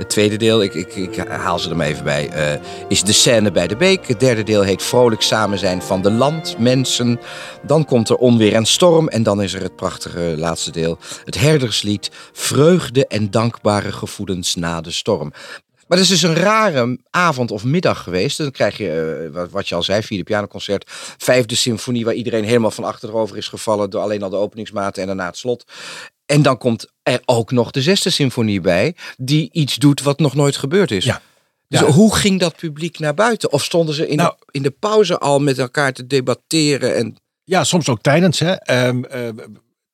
Het 0.06 0.14
tweede 0.14 0.38
deel, 0.38 0.64
ik, 0.64 0.74
ik, 0.74 0.96
ik 0.96 1.18
haal 1.18 1.60
ze 1.60 1.70
er 1.70 1.76
maar 1.76 1.88
even 1.88 2.04
bij, 2.04 2.30
eh, 2.30 2.62
is 2.88 3.04
de 3.04 3.14
scène 3.14 3.52
bij 3.52 3.68
de 3.68 3.76
beek. 3.76 4.08
Het 4.08 4.20
derde 4.20 4.44
deel 4.44 4.62
heet 4.62 4.84
Vrolijk 4.84 5.22
samen 5.22 5.60
zijn 5.60 5.82
van 5.82 6.02
de 6.02 6.12
land, 6.12 6.56
mensen. 6.58 7.20
Dan 7.62 7.86
komt 7.86 8.10
er 8.10 8.16
onweer 8.16 8.54
en 8.54 8.66
storm. 8.66 9.08
En 9.08 9.24
dan 9.24 9.42
is 9.42 9.54
er 9.54 9.62
het 9.62 9.76
prachtige 9.76 10.34
laatste 10.38 10.72
deel, 10.72 10.98
het 11.24 11.40
herderslied. 11.40 12.12
Vreugde 12.32 13.08
en 13.08 13.32
dankbare 13.32 13.92
gevoelens 13.92 14.56
na 14.56 14.82
de 14.82 14.92
storm. 14.92 15.32
Maar 15.88 15.98
het 15.98 16.00
is 16.00 16.22
dus 16.22 16.30
een 16.30 16.36
rare 16.36 17.00
avond 17.10 17.52
of 17.52 17.64
middag 17.64 18.04
geweest. 18.04 18.38
Dan 18.38 18.52
krijg 18.52 18.78
je, 18.78 19.30
uh, 19.34 19.44
wat 19.52 19.68
je 19.68 19.76
al 19.76 19.84
zei, 19.84 20.04
vierde 20.04 20.24
pianoconcert. 20.24 20.92
Vijfde 21.18 21.56
symfonie, 21.56 22.06
waar 22.06 22.14
iedereen 22.14 22.44
helemaal 22.44 22.72
van 22.72 22.84
achterover 22.84 23.38
is 23.38 23.48
gevallen. 23.48 23.90
Door 23.90 24.02
alleen 24.02 24.24
al 24.24 24.30
de 24.30 24.36
openingsmaten 24.36 25.02
en 25.02 25.08
daarna 25.08 25.26
het 25.26 25.38
slot. 25.38 25.66
En 26.26 26.42
dan 26.42 26.58
komt 26.58 26.92
er 27.04 27.22
ook 27.26 27.52
nog 27.52 27.72
de 27.72 27.82
zesde 27.82 28.10
symfonie 28.10 28.62
bij. 28.62 28.96
Die 29.18 29.50
iets 29.52 29.76
doet 29.76 30.02
wat 30.02 30.20
nog 30.20 30.36
nooit 30.36 30.56
gebeurd 30.58 30.92
is. 30.92 31.04
Ja. 31.06 31.22
Dus 31.68 31.80
Ja. 31.80 31.86
hoe 31.86 32.16
ging 32.16 32.40
dat 32.40 32.56
publiek 32.56 33.00
naar 33.00 33.14
buiten? 33.14 33.52
Of 33.52 33.64
stonden 33.64 33.96
ze 33.96 34.08
in, 34.08 34.16
Nou- 34.18 34.34
de, 34.40 34.46
in 34.52 34.62
de 34.62 34.72
pauze 34.72 35.18
al 35.18 35.40
met 35.40 35.58
elkaar 35.60 35.94
te 35.94 36.08
debatteren? 36.08 36.96
En 36.96 37.16
Ja, 37.44 37.64
soms 37.64 37.90
ook 37.90 38.02
tijdens. 38.02 38.40
Hè. 38.40 38.52
Ehm, 38.52 39.04
eh, 39.04 39.28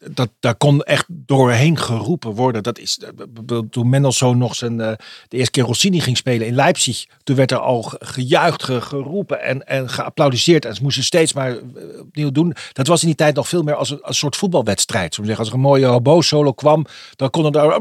dat, 0.10 0.30
daar 0.40 0.56
kon 0.56 0.82
echt 0.84 1.06
doorheen 1.10 1.78
geroepen 1.78 2.32
worden. 2.32 2.64
Dat 2.64 2.80
is, 2.80 3.00
eh, 3.48 3.58
toen 3.70 3.90
Mendelssohn 3.90 4.38
nog 4.38 4.56
zijn, 4.56 4.82
eh, 4.82 4.92
de 5.28 5.38
eerste 5.38 5.52
keer 5.52 5.64
Rossini 5.64 6.00
ging 6.00 6.18
spelen 6.18 6.48
in 6.48 6.56
Leipzig. 6.56 7.06
Toen 7.24 7.36
werd 7.36 7.52
er 7.52 7.58
al 7.60 7.82
ge- 7.82 7.98
gejuicht, 8.00 8.64
ge- 8.64 8.82
geroepen 8.82 9.42
en, 9.42 9.68
en 9.68 9.90
geapplaudiseerd. 9.90 10.66
En 10.66 10.76
ze 10.76 10.82
moesten 10.84 11.04
steeds 11.04 11.34
maar 11.34 11.50
eh, 11.52 11.58
opnieuw 12.00 12.32
doen. 12.32 12.54
Dat 12.74 12.88
was 12.88 13.02
in 13.02 13.08
die 13.08 13.16
tijd 13.16 13.36
nog 13.36 13.48
veel 13.48 13.64
meer 13.64 13.76
als 13.76 13.90
een, 13.90 13.98
als 14.02 14.08
een 14.08 14.14
soort 14.16 14.36
voetbalwedstrijd. 14.36 15.16
Zeggen. 15.16 15.38
Als 15.38 15.48
er 15.48 15.54
een 15.54 15.60
mooie 15.60 15.86
hobo-solo 15.86 16.52
kwam, 16.52 16.86
dan 17.16 17.30
konden 17.30 17.52
er... 17.62 17.80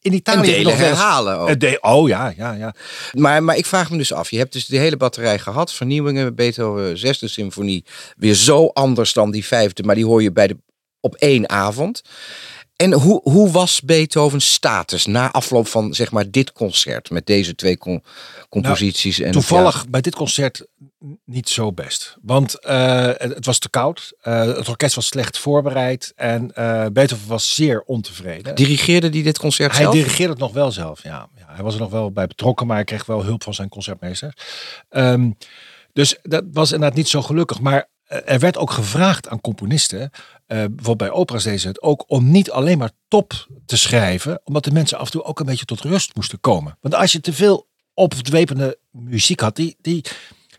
In 0.00 0.12
Italië 0.12 0.54
En 0.54 0.62
nog 0.62 0.76
herhalen 0.76 1.38
ook. 1.38 1.60
De- 1.60 1.78
oh 1.80 2.08
ja, 2.08 2.32
ja, 2.36 2.52
ja. 2.52 2.74
Maar, 3.12 3.42
maar 3.42 3.56
ik 3.56 3.66
vraag 3.66 3.90
me 3.90 3.96
dus 3.96 4.12
af, 4.12 4.30
je 4.30 4.38
hebt 4.38 4.52
dus 4.52 4.66
de 4.66 4.76
hele 4.78 4.96
batterij 4.96 5.38
gehad. 5.38 5.72
Vernieuwingen, 5.72 6.34
Beethoven 6.34 6.98
zesde 6.98 7.28
symfonie. 7.28 7.84
Weer 8.16 8.34
zo 8.34 8.66
anders 8.66 9.12
dan 9.12 9.30
die 9.30 9.44
vijfde, 9.46 9.82
maar 9.82 9.94
die 9.94 10.04
hoor 10.06 10.22
je 10.22 10.32
bij 10.32 10.46
de, 10.46 10.56
op 11.02 11.14
één 11.14 11.48
avond. 11.48 12.02
En 12.76 12.92
hoe, 12.92 13.20
hoe 13.22 13.50
was 13.50 13.80
Beethovens 13.80 14.52
status 14.52 15.06
na 15.06 15.32
afloop 15.32 15.66
van 15.66 15.94
zeg 15.94 16.10
maar 16.10 16.30
dit 16.30 16.52
concert? 16.52 17.10
Met 17.10 17.26
deze 17.26 17.54
twee 17.54 17.78
com- 17.78 18.02
composities. 18.48 19.20
en, 19.20 19.32
Toevallig 19.32 19.88
bij 19.88 20.00
dit 20.00 20.14
concert 20.14 20.66
niet 21.24 21.48
zo 21.48 21.72
best. 21.72 22.16
Want 22.22 22.60
eh, 22.60 23.10
het, 23.14 23.46
was 23.46 23.58
te 23.58 23.70
koud. 23.70 24.12
eh, 24.20 24.44
het 24.44 24.68
orkest 24.68 24.94
was 24.94 25.06
slecht 25.06 25.38
voorbereid. 25.38 26.12
En 26.16 26.54
eh, 26.54 26.86
Beethoven 26.92 27.28
was 27.28 27.54
zeer 27.54 27.82
ontevreden. 27.82 28.54
Dirigeerde 28.54 29.08
die 29.08 29.22
dit 29.22 29.38
concert 29.38 29.72
hij 29.72 29.80
zelf? 29.82 29.94
dirigeerde 29.94 30.32
het 30.32 30.40
nog 30.42 30.52
wel 30.52 30.72
zelf. 30.72 31.02
Ja. 31.02 31.28
ja, 31.36 31.46
hij 31.46 31.64
was 31.64 31.74
er 31.74 31.80
nog 31.80 31.90
wel 31.90 32.10
bij 32.12 32.26
betrokken, 32.26 32.66
maar 32.66 32.76
hij 32.76 32.84
kreeg 32.84 33.06
wel 33.06 33.24
hulp 33.24 33.42
van 33.42 33.54
zijn 33.54 33.68
concertmeester. 33.68 34.36
Ehm, 34.88 35.30
dus 35.92 36.18
dat 36.22 36.44
was 36.52 36.72
inderdaad 36.72 36.96
niet 36.96 37.08
zo 37.08 37.22
gelukkig. 37.22 37.60
Maar 37.60 37.90
er 38.12 38.38
werd 38.38 38.56
ook 38.56 38.70
gevraagd 38.70 39.28
aan 39.28 39.40
componisten, 39.40 40.00
eh, 40.00 40.10
bijvoorbeeld 40.46 40.96
bij 40.98 41.10
opera's 41.10 41.44
deden 41.44 41.60
ze 41.60 41.68
het 41.68 41.82
ook, 41.82 42.04
om 42.06 42.30
niet 42.30 42.50
alleen 42.50 42.78
maar 42.78 42.90
top 43.08 43.46
te 43.66 43.76
schrijven, 43.76 44.40
omdat 44.44 44.64
de 44.64 44.72
mensen 44.72 44.98
af 44.98 45.04
en 45.04 45.12
toe 45.12 45.24
ook 45.24 45.40
een 45.40 45.46
beetje 45.46 45.64
tot 45.64 45.80
rust 45.80 46.14
moesten 46.14 46.40
komen. 46.40 46.78
Want 46.80 46.94
als 46.94 47.12
je 47.12 47.20
te 47.20 47.32
veel 47.32 47.66
opdwepende 47.94 48.78
muziek 48.90 49.40
had, 49.40 49.56
die, 49.56 49.76
die, 49.80 50.04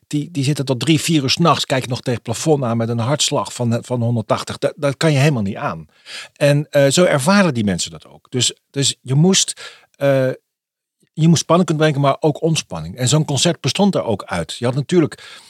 die, 0.08 0.32
die 0.32 0.44
zitten 0.44 0.66
tot 0.66 0.80
drie, 0.80 1.02
vier 1.02 1.24
uur 1.24 1.30
s'nachts, 1.30 1.66
kijk 1.66 1.84
je 1.84 1.90
nog 1.90 2.02
tegen 2.02 2.14
het 2.14 2.24
plafond 2.24 2.64
aan 2.64 2.78
met 2.78 2.90
een 2.90 3.00
hartslag 3.00 3.54
van, 3.54 3.80
van 3.82 4.02
180. 4.02 4.58
Dat, 4.58 4.74
dat 4.76 4.98
kan 4.98 5.12
je 5.12 5.18
helemaal 5.18 5.42
niet 5.42 5.56
aan. 5.56 5.86
En 6.34 6.68
eh, 6.70 6.92
zo 6.92 7.04
ervaren 7.04 7.54
die 7.54 7.64
mensen 7.64 7.92
dat 7.92 8.08
ook. 8.08 8.28
Dus, 8.30 8.54
dus 8.70 8.96
je 9.02 9.14
moest... 9.14 9.62
eh, 9.96 10.30
je 11.14 11.28
moest 11.28 11.42
spanning 11.42 11.68
kunnen 11.68 11.86
brengen, 11.86 12.08
maar 12.08 12.18
ook 12.20 12.42
ontspanning. 12.42 12.98
En 12.98 13.08
zo'n 13.08 13.26
concert 13.26 13.62
bestond 13.62 13.96
er 13.96 14.04
ook 14.04 14.24
uit. 14.24 14.54
Je 14.54 14.66
had 14.66 14.76
natuurlijk 14.76 15.42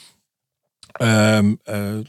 ehm, 0.93 1.55
eh, 1.63 1.97
eh, 1.97 2.03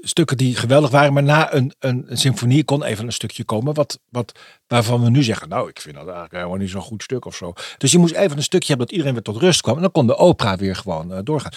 stukken 0.00 0.36
die 0.36 0.56
geweldig 0.56 0.90
waren, 0.90 1.12
maar 1.12 1.22
na 1.22 1.54
een, 1.54 1.74
een, 1.78 2.04
een 2.08 2.18
symfonie 2.18 2.64
kon 2.64 2.82
even 2.82 3.06
een 3.06 3.12
stukje 3.12 3.44
komen 3.44 3.74
wat, 3.74 4.00
wat, 4.08 4.38
waarvan 4.66 5.02
we 5.02 5.10
nu 5.10 5.22
zeggen, 5.22 5.48
nou, 5.48 5.68
ik 5.68 5.80
vind 5.80 5.94
dat 5.94 6.04
eigenlijk 6.04 6.34
helemaal 6.34 6.56
niet 6.56 6.70
zo'n 6.70 6.80
goed 6.80 7.02
stuk 7.02 7.24
of 7.24 7.36
zo. 7.36 7.52
Dus 7.78 7.92
je 7.92 7.98
moest 7.98 8.14
even 8.14 8.36
een 8.36 8.42
stukje 8.42 8.68
hebben 8.68 8.86
dat 8.86 8.96
iedereen 8.96 9.14
weer 9.14 9.22
tot 9.32 9.42
rust 9.42 9.60
kwam 9.60 9.74
en 9.76 9.82
dan 9.82 9.92
kon 9.92 10.06
de 10.06 10.16
opera 10.16 10.56
weer 10.56 10.76
gewoon 10.76 11.12
eh, 11.12 11.18
doorgaan. 11.24 11.52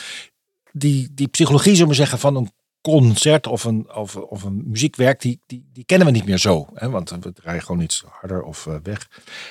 Die, 0.72 1.10
die 1.14 1.28
psychologie, 1.28 1.74
zullen 1.74 1.90
we 1.90 1.96
zeggen, 1.96 2.20
van 2.20 2.36
een 2.36 2.52
concert 2.82 3.48
of 3.48 3.64
een, 3.64 3.94
of, 3.96 4.16
of 4.16 4.44
een 4.44 4.64
muziekwerk, 4.66 5.22
die, 5.22 5.40
die, 5.46 5.66
die 5.74 5.84
kennen 5.86 6.08
we 6.08 6.14
niet 6.14 6.26
meer 6.26 6.38
zo. 6.38 6.68
Hè? 6.74 6.90
Want 6.90 7.10
we 7.22 7.34
draaien 7.34 7.62
gewoon 7.62 7.82
iets 7.82 8.04
harder 8.10 8.44
of 8.44 8.68
eh, 8.68 8.76
weg. 8.84 9.08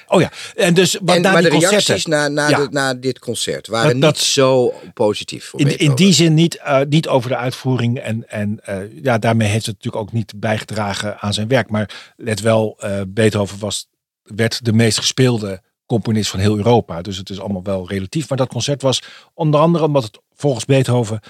Oh 0.06 0.20
ja, 0.20 0.30
en 0.54 0.74
dus 0.74 0.98
En, 0.98 1.20
maar 1.22 1.42
de 1.42 1.48
reacties 1.48 2.06
na, 2.06 2.28
na, 2.28 2.48
Ja. 2.48 2.56
de- 2.58 2.68
na 2.70 2.94
dit 2.94 3.18
concert 3.18 3.66
waren 3.66 3.92
Dat- 3.92 4.00
dat- 4.00 4.12
niet 4.14 4.22
zo 4.22 4.72
positief 4.94 5.44
voor 5.44 5.60
in, 5.60 5.94
die 5.94 6.12
zin 6.12 6.34
niet, 6.34 6.56
eh, 6.56 6.80
niet 6.88 7.08
over 7.08 7.30
de 7.30 7.36
uitvoering. 7.36 7.98
En, 7.98 8.28
en 8.28 8.60
eh, 8.64 9.02
ja, 9.02 9.18
daarmee 9.18 9.48
heeft 9.48 9.66
het 9.66 9.74
natuurlijk 9.74 10.02
ook 10.02 10.12
niet 10.12 10.32
bijgedragen 10.36 11.18
aan 11.20 11.34
zijn 11.34 11.48
werk. 11.48 11.70
Maar 11.70 12.12
let 12.16 12.40
wel, 12.40 12.78
Beethoven 13.08 13.58
was, 13.58 13.88
werd 14.22 14.64
de 14.64 14.72
meest 14.72 14.98
gespeelde 14.98 15.62
componist 15.86 16.30
van 16.30 16.40
heel 16.40 16.56
Europa. 16.56 17.02
Dus 17.02 17.16
het 17.16 17.30
is 17.30 17.40
allemaal 17.40 17.62
wel 17.62 17.88
relatief. 17.88 18.28
Maar 18.28 18.38
dat 18.38 18.48
concert 18.48 18.82
was 18.82 19.02
onder 19.34 19.60
andere 19.60 19.84
omdat 19.84 20.02
het 20.04 20.18
volgens 20.34 20.64
Beethoven 20.64 21.20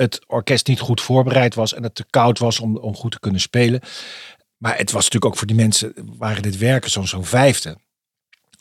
het 0.00 0.20
orkest 0.26 0.66
niet 0.66 0.80
goed 0.80 1.00
voorbereid 1.00 1.54
was. 1.54 1.74
En 1.74 1.82
het 1.82 1.94
te 1.94 2.04
koud 2.10 2.38
was 2.38 2.60
om, 2.60 2.76
om 2.76 2.96
goed 2.96 3.12
te 3.12 3.20
kunnen 3.20 3.40
spelen. 3.40 3.80
Maar 4.56 4.76
het 4.76 4.90
was 4.90 5.04
natuurlijk 5.04 5.32
ook 5.32 5.38
voor 5.38 5.46
die 5.46 5.56
mensen, 5.56 5.92
waren 6.18 6.42
dit 6.42 6.58
werken 6.58 6.90
zo'n 6.90 7.06
zo'n 7.06 7.24
vijfde. 7.24 7.78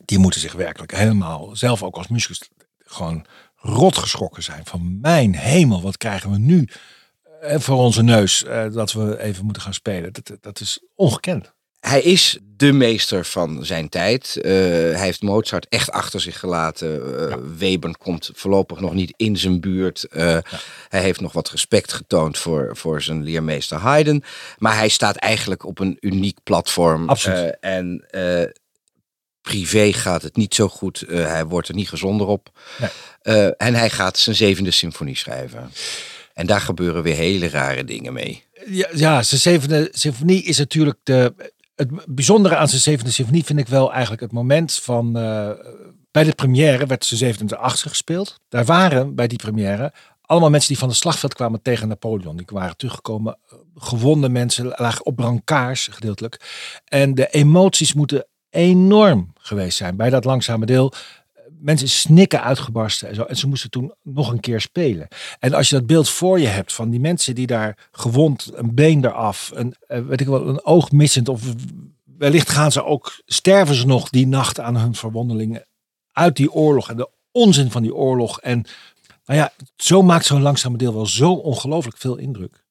Die 0.06 0.20
moeten 0.20 0.40
zich 0.40 0.54
werkelijk 0.54 0.96
helemaal, 0.96 1.56
zelf 1.56 1.84
ook 1.84 1.96
als 1.96 2.08
muzikus, 2.08 2.50
gewoon 2.78 3.26
rot 3.56 3.98
geschrokken 3.98 4.44
zijn. 4.44 4.66
Van 4.66 5.00
mijn 5.00 5.36
hemel, 5.36 5.82
wat 5.82 5.98
krijgen 5.98 6.32
we 6.32 6.38
nu 6.38 6.68
eh, 7.42 7.60
voor 7.60 7.78
onze 7.78 8.04
neus 8.04 8.44
eh, 8.44 8.72
dat 8.72 8.92
we 8.92 9.22
even 9.22 9.44
moeten 9.46 9.62
gaan 9.62 9.74
spelen. 9.74 10.14
Dat, 10.14 10.38
dat 10.42 10.60
is 10.60 10.86
ongekend. 10.96 11.54
Hij 11.80 12.02
is 12.02 12.38
de 12.60 12.72
meester 12.72 13.26
van 13.26 13.66
zijn 13.66 13.90
tijd. 13.90 14.38
Eh, 14.42 14.52
hij 14.52 15.00
heeft 15.00 15.22
Mozart 15.22 15.68
echt 15.70 15.92
achter 15.92 16.22
zich 16.22 16.40
gelaten. 16.40 17.30
Eh, 17.30 17.38
Weber 17.58 17.98
komt 17.98 18.30
voorlopig 18.34 18.80
nog 18.80 18.94
niet 18.94 19.14
in 19.16 19.38
zijn 19.38 19.60
buurt. 19.60 20.04
Eh, 20.04 20.38
Hij 20.90 21.02
heeft 21.02 21.22
nog 21.22 21.34
wat 21.34 21.50
respect 21.50 21.94
getoond 21.94 22.38
voor, 22.38 22.78
voor 22.78 23.02
zijn 23.02 23.24
leermeester 23.24 23.78
Haydn. 23.78 24.24
Maar 24.58 24.76
hij 24.76 24.90
staat 24.90 25.16
eigenlijk 25.16 25.66
op 25.66 25.80
een 25.80 25.98
uniek 26.00 26.38
platform. 26.44 27.10
Absoluut. 27.10 27.58
En 27.60 28.06
privé 29.42 29.94
gaat 29.94 30.22
het 30.22 30.36
niet 30.36 30.56
zo 30.56 30.68
goed. 30.68 31.04
Hij 31.08 31.46
wordt 31.46 31.68
er 31.68 31.76
niet 31.76 31.90
gezonder 31.90 32.28
op. 32.28 32.60
Nee. 33.24 33.56
En 33.56 33.76
hij 33.76 33.90
gaat 33.90 34.18
zijn 34.18 34.36
zevende 34.36 34.72
symfonie 34.72 35.18
schrijven. 35.18 35.72
En 36.34 36.46
daar 36.46 36.62
gebeuren 36.62 37.04
weer 37.04 37.16
hele 37.16 37.50
rare 37.50 37.84
dingen 37.84 38.14
mee. 38.14 38.44
Ja, 38.66 38.88
ja, 38.94 39.24
zijn 39.24 39.42
zevende 39.42 39.90
symfonie 39.92 40.44
is 40.44 40.58
natuurlijk 40.58 40.98
de. 41.04 41.34
Het 41.80 42.06
bijzondere 42.16 42.56
aan 42.56 42.68
zijn 42.68 42.82
zevende 42.82 43.12
symfonie 43.12 43.44
vind 43.44 43.60
ik 43.60 43.68
wel 43.68 43.92
eigenlijk 43.92 44.22
het 44.22 44.32
moment 44.32 44.74
van. 44.74 45.18
eh, 45.18 45.50
bij 46.12 46.24
de 46.24 46.36
première 46.36 46.86
werd 46.86 47.06
zijn 47.06 47.20
zevende 47.20 47.56
en 47.56 47.62
achtste 47.62 47.90
gespeeld. 47.90 48.40
Daar 48.50 48.66
waren 48.66 49.16
bij 49.16 49.28
die 49.28 49.38
première 49.38 49.94
allemaal 50.22 50.50
mensen 50.50 50.70
die 50.70 50.78
van 50.78 50.88
het 50.88 50.98
slagveld 50.98 51.34
kwamen 51.34 51.62
tegen 51.62 51.88
Napoleon. 51.88 52.38
Die 52.38 52.46
waren 52.52 52.78
teruggekomen, 52.78 53.38
eh, 53.50 53.58
gewonde 53.76 54.30
mensen, 54.30 54.66
lagen 54.76 55.06
op 55.06 55.16
brancards 55.16 55.88
gedeeltelijk. 55.92 56.42
En 56.86 57.16
de 57.16 57.28
emoties 57.28 57.94
moeten 57.94 58.28
enorm 58.50 59.34
geweest 59.34 59.78
zijn 59.78 59.96
bij 59.96 60.10
dat 60.10 60.26
langzame 60.26 60.66
deel. 60.66 60.94
Mensen 61.60 61.90
snikken 61.90 62.44
uitgebarsten 62.44 63.10
en 63.10 63.16
zo. 63.16 63.24
En 63.24 63.36
ze 63.36 63.48
moesten 63.48 63.70
toen 63.70 63.94
nog 64.04 64.32
een 64.32 64.40
keer 64.40 64.62
spelen. 64.62 65.08
En 65.40 65.54
als 65.54 65.70
je 65.70 65.76
dat 65.76 65.88
beeld 65.88 66.10
voor 66.10 66.40
je 66.40 66.48
hebt 66.48 66.74
van 66.74 66.90
die 66.90 67.00
mensen 67.00 67.36
die 67.36 67.48
daar 67.48 67.88
gewond, 67.92 68.52
een 68.54 68.76
been 68.76 69.06
eraf, 69.06 69.52
een, 69.54 69.76
eh, 69.88 70.02
weet 70.02 70.22
ik 70.22 70.28
wel, 70.28 70.48
een 70.48 70.66
oog 70.66 70.92
missend. 70.92 71.30
Of 71.30 71.44
wellicht 72.18 72.50
gaan 72.50 72.72
ze 72.72 72.84
ook, 72.84 73.22
sterven 73.26 73.76
ze 73.76 73.86
nog 73.86 74.10
die 74.10 74.28
nacht 74.28 74.60
aan 74.60 74.78
hun 74.78 74.96
verwondelingen 74.96 75.66
uit 76.12 76.36
die 76.36 76.52
oorlog 76.52 76.90
en 76.90 76.98
de 76.98 77.10
onzin 77.32 77.72
van 77.72 77.82
die 77.82 77.96
oorlog. 77.96 78.40
En 78.40 78.66
nou 79.26 79.40
ja, 79.40 79.52
zo 79.76 80.02
maakt 80.02 80.26
zo'n 80.26 80.42
langzame 80.42 80.78
deel 80.78 80.94
wel 80.94 81.06
zo 81.06 81.34
ongelooflijk 81.34 81.98
veel 81.98 82.18
indruk. 82.18 82.64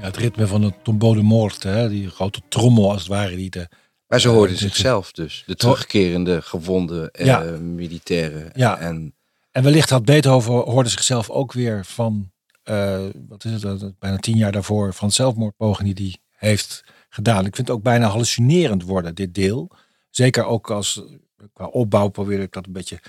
Ja, 0.00 0.06
het 0.06 0.16
ritme 0.16 0.46
van 0.46 0.60
de 0.60 0.72
tombeau 0.82 1.14
de 1.16 1.22
morte, 1.22 1.68
hè, 1.68 1.88
die 1.88 2.08
grote 2.10 2.40
trommel 2.48 2.90
als 2.90 3.00
het 3.00 3.08
ware. 3.08 3.36
Die 3.36 3.50
de, 3.50 3.68
Maar 4.06 4.20
ze 4.20 4.28
Ja, 4.28 4.34
hoorden 4.34 4.56
zichzelf 4.56 5.12
dus. 5.12 5.42
De 5.46 5.54
terugkerende 5.54 6.42
gewonden 6.42 7.10
eh, 7.10 7.26
Ja. 7.26 7.40
militairen. 7.60 8.50
Ja. 8.54 8.78
En 8.78 9.14
En 9.52 9.62
wellicht 9.62 9.90
had 9.90 10.04
Beethoven 10.04 10.52
hoorde 10.52 10.88
zichzelf 10.88 11.30
ook 11.30 11.52
weer 11.52 11.84
van, 11.84 12.30
eh, 12.62 13.04
wat 13.28 13.44
is 13.44 13.62
het, 13.62 13.82
eh, 13.82 13.88
bijna 13.98 14.16
tien 14.16 14.36
jaar 14.36 14.52
daarvoor, 14.52 14.94
van 14.94 15.12
zelfmoordpogingen 15.12 15.94
die 15.94 16.20
hij 16.38 16.48
heeft 16.50 16.84
gedaan. 17.08 17.46
Ik 17.46 17.54
vind 17.54 17.68
het 17.68 17.76
ook 17.76 17.82
bijna 17.82 18.06
hallucinerend 18.08 18.82
worden, 18.82 19.14
dit 19.14 19.34
deel. 19.34 19.70
Zeker 20.10 20.44
ook 20.44 20.70
als, 20.70 21.02
qua 21.52 21.66
opbouw 21.66 22.08
probeer 22.08 22.40
ik 22.40 22.52
dat 22.52 22.66
een 22.66 22.72
beetje 22.72 23.00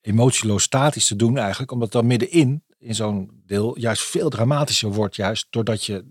emotieloos 0.00 0.62
statisch 0.62 1.06
te 1.06 1.16
doen 1.16 1.38
eigenlijk. 1.38 1.72
Omdat 1.72 1.92
dan 1.92 2.06
middenin, 2.06 2.62
in 2.78 2.94
zo'n 2.94 3.30
deel, 3.46 3.78
juist 3.78 4.02
veel 4.02 4.28
dramatischer 4.28 4.92
wordt. 4.92 5.16
Juist 5.16 5.46
doordat 5.50 5.84
je 5.84 6.04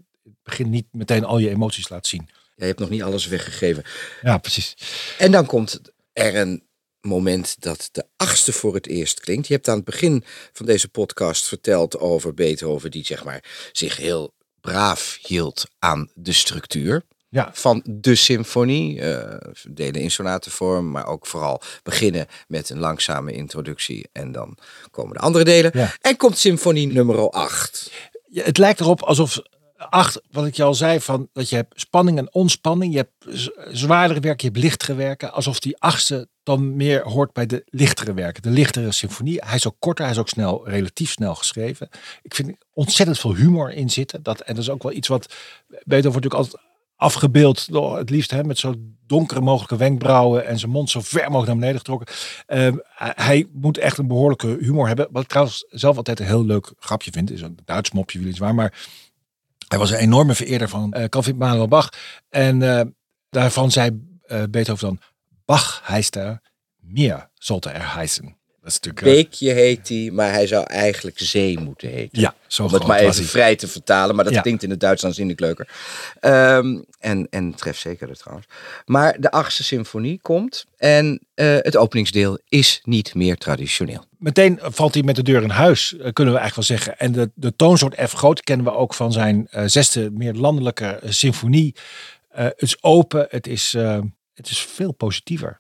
begin 0.48 0.70
niet 0.70 0.86
meteen 0.92 1.24
al 1.25 1.38
je 1.38 1.50
emoties 1.50 1.89
laat 1.89 2.08
zien. 2.08 2.30
je 2.56 2.65
hebt 2.65 2.80
nog 2.80 2.89
niet 2.89 3.04
alles 3.04 3.28
weggegeven. 3.28 3.84
Ja, 4.22 4.38
precies. 4.38 4.74
En 5.17 5.32
dan 5.32 5.45
komt 5.45 5.82
er 6.13 6.36
een 6.36 6.63
moment 7.02 7.56
dat 7.60 7.89
de 7.91 8.06
achtste 8.15 8.52
voor 8.54 8.74
het 8.74 8.88
eerst 8.88 9.19
klinkt. 9.19 9.48
Je 9.48 9.54
hebt 9.54 9.67
aan 9.67 9.76
het 9.76 9.86
begin 9.86 10.24
van 10.54 10.65
deze 10.65 10.89
podcast 10.89 11.48
verteld 11.48 11.98
over 12.00 12.34
Beethoven, 12.34 12.91
die 12.91 13.06
zeg 13.06 13.24
maar 13.24 13.69
zich 13.72 13.98
heel 13.98 14.34
braaf 14.62 15.17
hield 15.22 15.65
aan 15.80 16.10
de 16.13 16.34
structuur 16.34 17.06
Ja, 17.30 17.50
van 17.54 17.84
de 17.89 18.15
symfonie. 18.15 19.02
eh 19.02 19.52
delen 19.69 20.02
in 20.02 20.12
sonatenvorm, 20.12 20.91
maar 20.91 21.08
ook 21.08 21.28
vooral 21.28 21.62
beginnen 21.84 22.28
met 22.48 22.69
een 22.69 22.80
langzame 22.80 23.32
introductie 23.32 24.10
en 24.12 24.32
dan 24.32 24.58
komen 24.91 25.13
de 25.13 25.19
andere 25.19 25.43
delen. 25.43 25.72
Ja. 25.74 25.95
En 26.02 26.17
komt 26.17 26.38
symfonie 26.38 26.88
nummer 26.88 27.30
8. 27.30 27.91
Ja, 28.30 28.43
het 28.43 28.58
lijkt 28.58 28.80
erop 28.80 29.02
alsof 29.02 29.39
acht, 29.78 30.22
wat 30.32 30.46
ik 30.46 30.56
je 30.56 30.63
al 30.63 30.74
zei, 30.74 31.00
van 31.00 31.30
dat 31.34 31.50
je 31.50 31.56
hebt 31.56 31.82
spanning 31.82 32.18
en 32.18 32.34
ontspanning. 32.34 32.94
Je 32.94 32.98
hebt 32.98 33.48
zwaardere 33.78 34.20
werken, 34.20 34.48
je 34.48 34.54
hebt 34.54 34.63
lichtere 34.63 34.96
werken. 34.96 35.34
Alsof 35.34 35.60
die 35.60 35.78
achtste 35.78 36.28
dan 36.44 36.76
meer 36.76 37.04
hoort 37.04 37.34
bij 37.34 37.46
de 37.46 37.63
lichtere 37.66 38.13
werken. 38.13 38.42
De 38.42 38.50
lichtere 38.50 38.92
symfonie. 38.92 39.42
Hij 39.46 39.56
is 39.56 39.68
ook 39.68 39.76
korter, 39.80 40.04
hij 40.06 40.13
is 40.13 40.20
ook 40.20 40.30
snel, 40.30 40.70
relatief 40.70 41.12
snel 41.12 41.36
geschreven. 41.36 41.90
Ik 42.22 42.36
vind 42.36 42.56
ontzettend 42.74 43.20
veel 43.20 43.36
humor 43.36 43.72
in 43.74 43.90
zitten. 43.90 44.24
Dat, 44.24 44.40
en 44.40 44.54
dat 44.54 44.63
is 44.63 44.70
ook 44.70 44.84
wel 44.84 44.92
iets 44.92 45.08
wat 45.08 45.34
Beethoven 45.68 46.22
natuurlijk 46.22 46.34
altijd 46.34 46.63
afgebeeld. 46.96 47.72
door 47.72 47.98
Het 47.98 48.10
liefst 48.10 48.32
hè, 48.32 48.44
met 48.44 48.58
zo 48.58 48.74
donkere 49.08 49.42
mogelijke 49.42 49.78
wenkbrauwen 49.78 50.46
en 50.46 50.60
zijn 50.60 50.72
mond 50.72 50.90
zo 50.90 51.02
ver 51.02 51.22
mogelijk 51.22 51.48
naar 51.48 51.56
beneden 51.56 51.78
getrokken. 51.78 52.08
Ehm, 52.46 52.78
hij- 52.96 53.48
moet 53.54 53.78
echt 53.78 53.98
een 53.98 54.08
behoorlijke 54.08 54.58
humor 54.60 54.88
hebben. 54.88 55.08
Wat 55.12 55.22
ik 55.24 55.30
trouwens 55.30 55.66
zelf 55.70 55.98
altijd 55.98 56.20
een 56.20 56.26
heel 56.26 56.46
leuk 56.46 56.74
grapje 56.80 57.12
vind. 57.12 57.32
Is 57.32 57.42
een 57.42 57.58
Duits 57.66 57.92
mopje, 57.92 58.20
weliswaar. 58.20 58.56
Maar 58.56 58.74
hij 59.67 59.77
was 59.77 59.91
een 59.91 59.97
enorme 59.97 60.36
vereerder 60.36 60.69
van 60.69 60.95
uh, 60.97 61.36
Manuel 61.36 61.67
Bach. 61.67 61.89
En 62.30 62.62
eh, 62.62 62.86
daarvan 63.30 63.71
zei 63.71 64.19
eh, 64.21 64.43
Beethoven 64.49 64.88
dan... 64.88 64.99
Bach 65.45 65.82
heist 65.84 66.15
er, 66.15 66.41
meer 66.77 67.30
sollte 67.34 67.69
er 67.69 67.93
heißen. 67.93 68.37
Dat 68.73 68.86
is 68.86 68.91
eh, 68.91 69.03
Beekje 69.03 69.51
heet 69.51 69.89
hij, 69.89 70.10
maar 70.13 70.32
hij 70.32 70.47
zou 70.47 70.63
eigenlijk 70.65 71.19
zee 71.19 71.60
moeten 71.60 71.89
heten. 71.89 72.21
ja, 72.21 72.36
zo 72.47 72.63
Om 72.63 72.73
het 72.73 72.88
maar 72.88 72.99
even 72.99 73.15
hij. 73.15 73.23
vrij 73.23 73.56
te 73.56 73.67
vertalen, 73.67 74.15
maar 74.15 74.23
dat 74.25 74.34
Ja. 74.34 74.41
klinkt 74.41 74.63
in 74.63 74.69
het 74.69 74.80
Duits 74.80 75.06
aanzienlijk 75.06 75.39
leuker. 75.39 75.69
Ehm, 76.19 76.77
en, 76.99 77.27
en 77.30 77.56
treft 77.56 77.80
zeker 77.80 78.17
trouwens. 78.17 78.47
Maar 78.86 79.15
de 79.19 79.32
achtste 79.32 79.63
symfonie 79.63 80.19
komt 80.21 80.65
en 80.77 81.19
eh, 81.34 81.56
het 81.60 81.77
openingsdeel 81.77 82.39
is 82.49 82.82
niet 82.84 83.15
meer 83.15 83.38
traditioneel. 83.38 84.06
Meteen 84.17 84.60
valt 84.62 84.93
hij 84.93 85.03
met 85.03 85.15
de 85.15 85.23
deur 85.23 85.43
in 85.43 85.49
huis, 85.49 85.93
eh, 85.97 86.13
kunnen 86.13 86.34
we 86.34 86.39
eigenlijk 86.39 86.56
wel 86.69 86.77
zeggen. 86.77 86.97
En 86.99 87.12
de, 87.12 87.32
de 87.36 87.56
toonsoort 87.56 87.95
F 88.10 88.12
groot 88.13 88.41
kennen 88.41 88.65
we 88.65 88.71
ook 88.71 88.93
van 88.93 89.12
zijn 89.12 89.47
zesde, 89.65 90.12
meer 90.12 90.34
landelijke 90.34 90.86
eh, 90.86 91.12
symfonie. 91.12 91.75
Het 92.30 92.62
is 92.62 92.84
open, 92.84 93.27
het 93.30 93.47
is, 93.47 93.71
het 94.34 94.49
is 94.49 94.60
veel 94.60 94.91
positiever. 94.91 95.60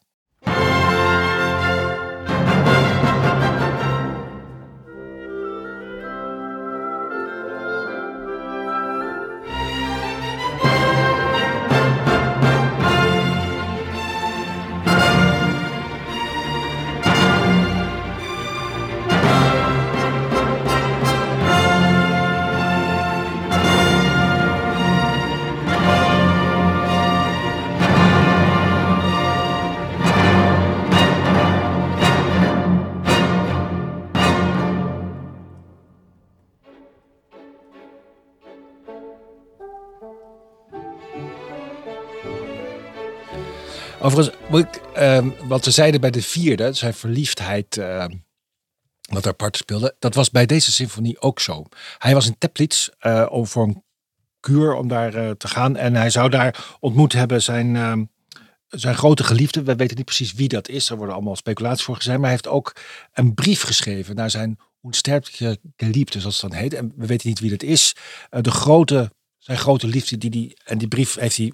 Overigens, 44.07 44.37
moet 44.49 44.59
ik, 44.59 44.81
ehm, 44.93 45.29
wat 45.47 45.63
ze 45.63 45.71
zeiden 45.71 46.01
bij 46.01 46.11
de 46.11 46.21
vierde, 46.21 46.73
zijn 46.73 46.93
verliefdheid, 46.93 47.77
ehm, 47.77 48.11
wat 49.01 49.27
apart 49.27 49.57
speelde, 49.57 49.95
dat 49.99 50.15
was 50.15 50.31
bij 50.31 50.45
deze 50.45 50.71
symfonie 50.71 51.21
ook 51.21 51.39
zo. 51.39 51.65
Hij 51.97 52.13
was 52.13 52.27
in 52.27 52.37
Teplitz 52.37 52.87
eh, 52.99 53.25
om 53.29 53.47
voor 53.47 53.63
een 53.63 53.83
kuur 54.39 54.73
om 54.73 54.87
daar 54.87 55.13
eh, 55.13 55.29
te 55.29 55.47
gaan 55.47 55.75
en 55.75 55.95
hij 55.95 56.09
zou 56.09 56.29
daar 56.29 56.77
ontmoet 56.79 57.13
hebben 57.13 57.41
zijn, 57.41 57.75
ehm, 57.75 58.03
zijn 58.67 58.95
grote 58.95 59.23
geliefde. 59.23 59.63
We 59.63 59.75
weten 59.75 59.97
niet 59.97 60.05
precies 60.05 60.33
wie 60.33 60.47
dat 60.47 60.67
is, 60.67 60.89
er 60.89 60.97
worden 60.97 61.15
allemaal 61.15 61.35
speculaties 61.35 61.85
voor 61.85 61.95
gezegd, 61.95 62.17
maar 62.17 62.29
hij 62.29 62.35
heeft 62.35 62.47
ook 62.55 62.75
een 63.13 63.33
brief 63.33 63.61
geschreven 63.61 64.15
naar 64.15 64.29
zijn 64.29 64.59
onsterfelijke 64.81 65.59
geliefde, 65.75 66.19
zoals 66.19 66.41
het 66.41 66.51
dan 66.51 66.59
heet. 66.59 66.73
En 66.73 66.93
we 66.95 67.05
weten 67.05 67.27
niet 67.27 67.39
wie 67.39 67.49
dat 67.49 67.63
is. 67.63 67.95
Eh, 68.29 68.41
de 68.41 68.51
grote, 68.51 69.11
zijn 69.37 69.57
grote 69.57 69.87
liefde, 69.87 70.17
die, 70.17 70.29
die, 70.29 70.57
en 70.63 70.77
die 70.77 70.87
brief 70.87 71.15
heeft 71.15 71.37
hij 71.37 71.51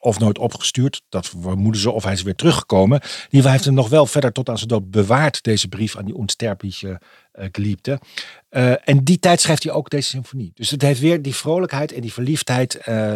of 0.00 0.18
nooit 0.18 0.38
opgestuurd. 0.38 1.02
Dat 1.08 1.28
vermoeden 1.28 1.80
ze, 1.80 1.90
of 1.90 2.04
hij 2.04 2.12
is 2.12 2.22
weer 2.22 2.34
teruggekomen. 2.34 3.00
Hij 3.30 3.50
heeft 3.50 3.64
hem 3.64 3.74
nog 3.74 3.88
wel 3.88 4.06
verder 4.06 4.32
tot 4.32 4.48
aan 4.48 4.56
zijn 4.56 4.68
dood 4.68 4.90
bewaard, 4.90 5.42
deze 5.42 5.68
brief 5.68 5.96
aan 5.96 6.04
die 6.04 6.14
onsterfelijke 6.14 7.00
uh, 7.34 7.46
geliefde. 7.52 8.00
Uh, 8.50 8.88
en 8.88 9.04
die 9.04 9.18
tijd 9.18 9.40
schrijft 9.40 9.62
hij 9.62 9.72
ook 9.72 9.90
deze 9.90 10.08
symfonie. 10.08 10.50
Dus 10.54 10.70
het 10.70 10.82
heeft 10.82 11.00
weer 11.00 11.22
die 11.22 11.34
vrolijkheid 11.34 11.92
en 11.92 12.00
die 12.00 12.12
verliefdheid 12.12 12.80
uh, 12.88 13.14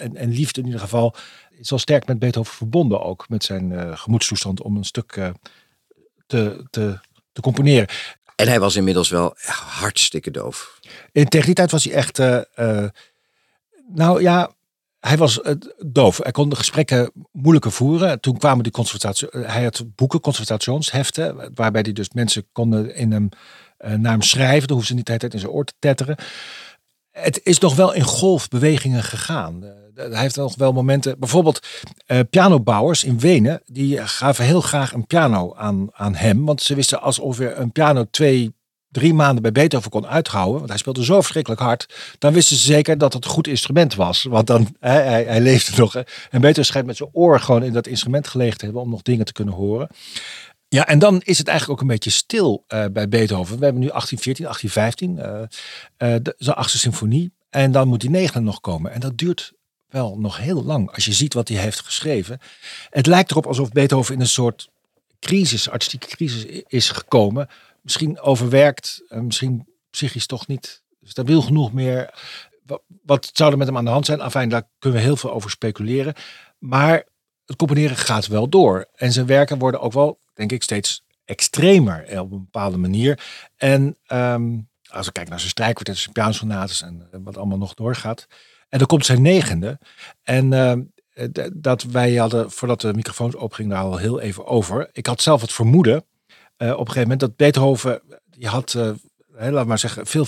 en, 0.00 0.16
en, 0.16 0.30
liefde 0.30 0.60
in 0.60 0.66
ieder 0.66 0.80
geval. 0.80 1.14
Is 1.58 1.70
wel 1.70 1.78
sterk 1.78 2.06
met 2.06 2.18
Beethoven 2.18 2.54
verbonden 2.54 3.02
ook, 3.02 3.28
met 3.28 3.44
zijn 3.44 3.98
gemoedstoestand 3.98 4.62
om 4.62 4.76
een 4.76 4.84
stuk 4.84 5.12
te, 6.26 6.64
te, 6.70 6.98
te 7.32 7.40
componeren. 7.40 7.88
En 8.36 8.48
hij 8.48 8.60
was 8.60 8.76
inmiddels 8.76 9.08
wel 9.08 9.34
hartstikke 9.66 10.30
doof. 10.30 10.80
In, 11.12 11.28
tegen 11.28 11.46
die 11.46 11.54
tijd 11.54 11.70
was 11.70 11.84
hij 11.84 11.92
echt, 11.92 12.18
nou 13.88 14.22
ja, 14.22 14.54
hij 15.06 15.16
was 15.16 15.38
uh, 15.38 15.52
doof. 15.86 16.18
Hij 16.22 16.32
kon 16.32 16.48
de 16.48 16.56
gesprekken 16.56 17.10
moeilijker 17.32 17.72
voeren. 17.72 18.20
Toen 18.20 18.38
kwamen 18.38 18.62
die 18.62 18.72
consultatie. 18.72 19.28
Hij 19.30 19.62
had 19.62 19.84
boeken, 19.94 20.20
consultationsheften, 20.20 21.50
waarbij 21.54 21.80
hij 21.80 21.92
dus 21.92 22.10
mensen 22.12 22.46
konden 22.52 22.94
in 22.94 23.12
hem, 23.12 23.28
uh, 23.84 23.92
naar 23.92 24.12
hem 24.12 24.22
schrijven. 24.22 24.68
Dan 24.68 24.76
hoefden 24.76 24.86
ze 24.86 24.94
niet 24.94 25.06
de 25.06 25.12
hele 25.12 25.28
in 25.32 25.38
zijn 25.38 25.52
oor 25.52 25.64
te 25.64 25.72
tetteren. 25.78 26.16
Het 27.10 27.40
is 27.42 27.58
nog 27.58 27.74
wel 27.74 27.92
in 27.92 28.02
golfbewegingen 28.02 29.02
gegaan. 29.02 29.62
Hij 29.94 30.20
heeft 30.20 30.36
nog 30.36 30.54
wel 30.56 30.72
momenten. 30.72 31.18
Bijvoorbeeld 31.18 31.66
uh, 32.06 32.20
pianobouwers 32.30 33.04
in 33.04 33.18
Wenen. 33.18 33.62
Die 33.66 34.06
gaven 34.06 34.44
heel 34.44 34.60
graag 34.60 34.92
een 34.92 35.06
piano 35.06 35.54
aan, 35.54 35.88
aan 35.92 36.14
hem. 36.14 36.44
Want 36.44 36.62
ze 36.62 36.74
wisten 36.74 37.00
als 37.00 37.18
ongeveer 37.18 37.58
een 37.58 37.72
piano 37.72 38.04
twee, 38.10 38.54
drie 38.94 39.14
maanden 39.14 39.42
bij 39.42 39.52
Beethoven 39.52 39.90
kon 39.90 40.06
uithouden, 40.06 40.56
want 40.56 40.68
hij 40.68 40.78
speelde 40.78 41.04
zo 41.04 41.20
verschrikkelijk 41.20 41.60
hard, 41.60 41.94
dan 42.18 42.32
wisten 42.32 42.56
ze 42.56 42.62
zeker 42.62 42.98
dat 42.98 43.12
het 43.12 43.24
een 43.24 43.30
goed 43.30 43.46
instrument 43.46 43.94
was. 43.94 44.22
Want 44.22 44.46
dan, 44.46 44.76
hij, 44.80 45.24
hij, 45.24 45.40
leefde 45.40 45.76
nog. 45.76 45.94
En 45.94 46.40
Beethoven 46.40 46.64
schijnt 46.64 46.86
met 46.86 46.96
zijn 46.96 47.08
oor 47.12 47.40
gewoon 47.40 47.62
in 47.62 47.72
dat 47.72 47.86
instrument 47.86 48.28
gelegen 48.28 48.58
te 48.58 48.64
hebben 48.64 48.82
om 48.82 48.90
nog 48.90 49.02
dingen 49.02 49.24
te 49.24 49.32
kunnen 49.32 49.54
horen. 49.54 49.88
Ja, 50.68 50.86
en 50.86 50.98
dan 50.98 51.20
is 51.24 51.38
het 51.38 51.48
eigenlijk 51.48 51.78
ook 51.80 51.88
een 51.88 51.94
beetje 51.94 52.10
stil 52.10 52.64
uh, 52.68 52.84
bij 52.92 53.08
Beethoven. 53.08 53.58
We 53.58 53.64
hebben 53.64 53.82
nu 53.82 53.88
1814, 53.88 54.44
1815, 54.44 55.18
uh, 55.98 56.32
de, 56.38 56.54
achtste 56.54 56.78
symfonie. 56.78 57.32
En 57.50 57.72
dan 57.72 57.88
moet 57.88 58.00
die 58.00 58.10
negende 58.10 58.46
nog 58.46 58.60
komen. 58.60 58.92
En 58.92 59.00
dat 59.00 59.18
duurt 59.18 59.52
wel 59.88 60.18
nog 60.18 60.36
heel 60.36 60.64
lang, 60.64 60.90
als 60.90 61.04
je 61.04 61.12
ziet 61.12 61.34
wat 61.34 61.48
hij 61.48 61.58
heeft 61.58 61.80
geschreven. 61.80 62.38
Het 62.90 63.06
lijkt 63.06 63.30
erop 63.30 63.46
alsof 63.46 63.72
Beethoven 63.72 64.14
in 64.14 64.20
een 64.20 64.26
soort 64.26 64.68
crisis, 65.20 65.70
artistieke 65.70 66.06
crisis 66.06 66.62
is 66.66 66.90
gekomen 66.90 67.48
misschien 67.84 68.20
overwerkt, 68.20 69.04
misschien 69.08 69.66
psychisch 69.90 70.26
toch 70.26 70.46
niet 70.46 70.82
stabiel 71.02 71.42
genoeg 71.42 71.72
meer. 71.72 72.14
Wat 73.02 73.30
zou 73.32 73.52
er 73.52 73.58
met 73.58 73.66
hem 73.66 73.76
aan 73.76 73.84
de 73.84 73.90
hand 73.90 74.06
zijn? 74.06 74.20
Afijn, 74.20 74.48
daar 74.48 74.68
kunnen 74.78 74.98
we 74.98 75.04
heel 75.04 75.16
veel 75.16 75.32
over 75.32 75.50
speculeren. 75.50 76.14
Maar 76.58 77.04
het 77.44 77.56
componeren 77.56 77.96
gaat 77.96 78.26
wel 78.26 78.48
door. 78.48 78.86
En 78.94 79.12
zijn 79.12 79.26
werken 79.26 79.58
worden 79.58 79.80
ook 79.80 79.92
wel, 79.92 80.20
denk 80.34 80.52
ik, 80.52 80.62
steeds 80.62 81.04
extremer 81.24 82.20
op 82.20 82.32
een 82.32 82.38
bepaalde 82.50 82.76
manier. 82.76 83.20
En 83.56 83.98
um, 84.06 84.68
als 84.90 85.06
we 85.06 85.12
kijken 85.12 85.30
naar 85.30 85.40
zijn 85.40 85.52
strijkkwartet, 85.52 85.98
zijn 85.98 86.12
pianosonates 86.12 86.82
en 86.82 87.08
wat 87.24 87.36
allemaal 87.36 87.58
nog 87.58 87.74
doorgaat. 87.74 88.26
En 88.68 88.78
dan 88.78 88.86
komt 88.86 89.06
zijn 89.06 89.22
negende. 89.22 89.78
En 90.22 90.52
uh, 90.52 90.72
dat 91.52 91.82
wij 91.82 92.14
hadden, 92.14 92.50
voordat 92.50 92.80
de 92.80 92.94
microfoons 92.94 93.34
opgingen, 93.34 93.70
daar 93.70 93.82
al 93.82 93.96
heel 93.96 94.20
even 94.20 94.46
over. 94.46 94.88
Ik 94.92 95.06
had 95.06 95.22
zelf 95.22 95.40
het 95.40 95.52
vermoeden, 95.52 96.04
op 96.56 96.68
een 96.68 96.76
gegeven 96.76 97.00
moment, 97.00 97.20
dat 97.20 97.36
Beethoven, 97.36 98.02
die 98.30 98.48
had, 98.48 98.74
uh, 98.76 98.90
laat 99.50 99.66
maar 99.66 99.78
zeggen, 99.78 100.06
veel 100.06 100.24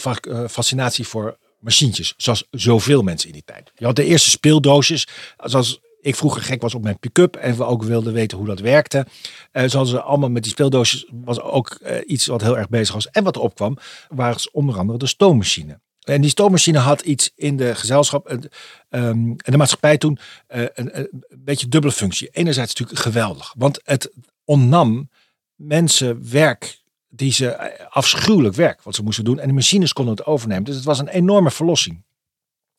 fascinatie 0.48 1.06
voor 1.06 1.38
machientjes. 1.60 2.14
Zoals 2.16 2.46
zoveel 2.50 3.02
mensen 3.02 3.28
in 3.28 3.34
die 3.34 3.44
tijd. 3.44 3.72
Je 3.74 3.84
had 3.84 3.96
de 3.96 4.04
eerste 4.04 4.30
speeldoosjes, 4.30 5.08
zoals 5.36 5.80
ik 6.00 6.16
vroeger 6.16 6.42
gek 6.42 6.62
was 6.62 6.74
op 6.74 6.82
mijn 6.82 6.98
pick-up 6.98 7.36
en 7.36 7.56
we 7.56 7.64
ook 7.64 7.82
wilden 7.82 8.12
weten 8.12 8.38
hoe 8.38 8.46
dat 8.46 8.60
werkte. 8.60 9.06
Zoals 9.52 9.90
ze 9.90 10.00
allemaal 10.00 10.30
met 10.30 10.42
die 10.42 10.52
speeldoosjes 10.52 11.06
was 11.24 11.40
ook 11.40 11.78
iets 12.06 12.26
wat 12.26 12.42
heel 12.42 12.58
erg 12.58 12.68
bezig 12.68 12.94
was. 12.94 13.10
En 13.10 13.24
wat 13.24 13.36
erop 13.36 13.54
kwam, 13.54 13.78
was 14.08 14.50
onder 14.50 14.78
andere 14.78 14.98
de 14.98 15.06
stoommachine. 15.06 15.80
En 16.06 16.20
die 16.20 16.30
stoommachine 16.30 16.78
had 16.78 17.00
iets 17.00 17.30
in 17.34 17.56
de 17.56 17.74
gezelschap 17.74 18.28
en 18.28 19.36
de 19.36 19.56
maatschappij 19.56 19.98
toen 19.98 20.18
uh, 20.48 20.62
een, 20.74 20.98
een, 20.98 21.24
beetje 21.38 21.68
dubbele 21.68 21.92
functie. 21.92 22.28
Enerzijds 22.28 22.74
natuurlijk 22.74 23.00
geweldig, 23.00 23.54
want 23.56 23.80
het 23.84 24.12
onnam 24.44 25.08
mensen 25.56 26.30
werk 26.30 26.84
die 27.08 27.32
ze 27.32 27.88
afschuwelijk 27.90 28.54
werk 28.54 28.82
wat 28.82 28.94
ze 28.94 29.02
moesten 29.02 29.24
doen. 29.24 29.38
En 29.38 29.48
de 29.48 29.54
machines 29.54 29.92
konden 29.92 30.14
het 30.14 30.26
overnemen. 30.26 30.64
Dus 30.64 30.74
het 30.74 30.84
was 30.84 30.98
een 30.98 31.08
enorme 31.08 31.50
verlossing. 31.50 32.04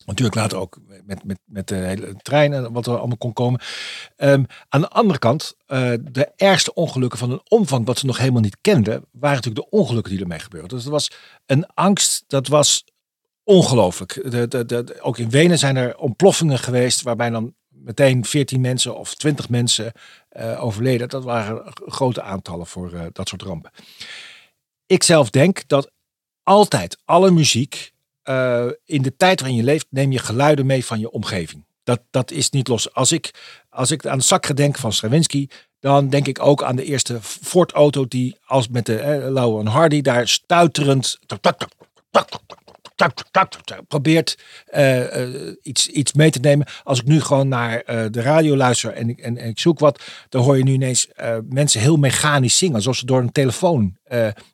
Natuurlijk 0.04 0.36
later 0.36 0.58
ook 0.58 0.78
met, 1.04 1.24
met, 1.24 1.38
met 1.44 1.68
de 1.68 1.74
hele 1.74 2.14
trein 2.22 2.52
en 2.52 2.72
wat 2.72 2.86
er 2.86 2.98
allemaal 2.98 3.16
kon 3.16 3.32
komen. 3.32 3.60
Um, 4.16 4.46
aan 4.68 4.80
de 4.80 4.88
andere 4.88 5.18
kant, 5.18 5.56
uh, 5.66 5.92
de 6.02 6.32
ergste 6.36 6.74
ongelukken 6.74 7.18
van 7.18 7.30
een 7.30 7.40
omvang 7.48 7.86
wat 7.86 7.98
ze 7.98 8.06
nog 8.06 8.18
helemaal 8.18 8.42
niet 8.42 8.58
kenden, 8.60 9.04
waren 9.10 9.36
natuurlijk 9.36 9.70
de 9.70 9.76
ongelukken 9.76 10.12
die 10.12 10.22
ermee 10.22 10.38
gebeurden. 10.38 10.68
Dus 10.68 10.84
er 10.84 10.90
was 10.90 11.10
een 11.46 11.66
angst, 11.66 12.24
dat 12.26 12.48
was 12.48 12.84
ongelooflijk. 13.44 14.30
De, 14.30 14.48
de, 14.48 14.64
de, 14.64 15.00
ook 15.00 15.18
in 15.18 15.30
Wenen 15.30 15.58
zijn 15.58 15.76
er 15.76 15.98
ontploffingen 15.98 16.58
geweest 16.58 17.02
waarbij 17.02 17.30
dan 17.30 17.54
meteen 17.78 18.24
14 18.24 18.60
mensen 18.60 18.96
of 18.96 19.14
20 19.14 19.48
mensen 19.48 19.92
uh, 20.32 20.64
overleden. 20.64 21.08
Dat 21.08 21.24
waren 21.24 21.72
grote 21.86 22.22
aantallen 22.22 22.66
voor 22.66 22.92
uh, 22.92 23.06
dat 23.12 23.28
soort 23.28 23.42
rampen. 23.42 23.70
Ik 24.86 25.02
zelf 25.02 25.30
denk 25.30 25.62
dat 25.66 25.90
altijd 26.42 26.98
alle 27.04 27.30
muziek 27.30 27.92
uh, 28.24 28.66
in 28.84 29.02
de 29.02 29.16
tijd 29.16 29.40
waarin 29.40 29.58
je 29.58 29.64
leeft, 29.64 29.86
neem 29.90 30.12
je 30.12 30.18
geluiden 30.18 30.66
mee 30.66 30.84
van 30.84 31.00
je 31.00 31.10
omgeving. 31.10 31.64
Dat, 31.82 32.00
dat 32.10 32.30
is 32.30 32.50
niet 32.50 32.68
los. 32.68 32.94
Als 32.94 33.12
ik, 33.12 33.30
als 33.68 33.90
ik 33.90 34.06
aan 34.06 34.18
de 34.18 34.24
Sakre 34.24 34.54
denk 34.54 34.76
van 34.78 34.92
Stravinsky, 34.92 35.48
dan 35.80 36.08
denk 36.08 36.26
ik 36.26 36.42
ook 36.42 36.62
aan 36.62 36.76
de 36.76 36.84
eerste 36.84 37.18
Ford-auto 37.22 38.06
die 38.06 38.36
als 38.44 38.68
met 38.68 38.86
de 38.86 38.98
eh, 38.98 39.58
en 39.58 39.66
Hardy 39.66 40.00
daar 40.00 40.28
stuiterend 40.28 41.18
probeert 43.88 44.38
uh, 44.74 45.16
uh, 45.16 45.52
iets, 45.62 45.86
iets 45.88 46.12
mee 46.12 46.30
te 46.30 46.38
nemen. 46.38 46.66
Als 46.82 47.00
ik 47.00 47.06
nu 47.06 47.20
gewoon 47.20 47.48
naar 47.48 47.82
uh, 47.86 48.04
de 48.10 48.20
radio 48.20 48.56
luister 48.56 48.92
en 48.92 49.08
ik, 49.08 49.18
en, 49.18 49.38
en, 49.38 49.48
ik 49.48 49.58
zoek 49.58 49.78
wat, 49.78 50.02
dan 50.28 50.42
hoor 50.42 50.56
je 50.56 50.62
nu 50.62 50.72
ineens 50.72 51.08
mensen 51.48 51.80
heel 51.80 51.96
mechanisch 51.96 52.58
zingen. 52.58 52.74
Alsof 52.74 52.96
ze 52.96 53.06
door 53.06 53.20
een 53.20 53.32
telefoon, 53.32 53.96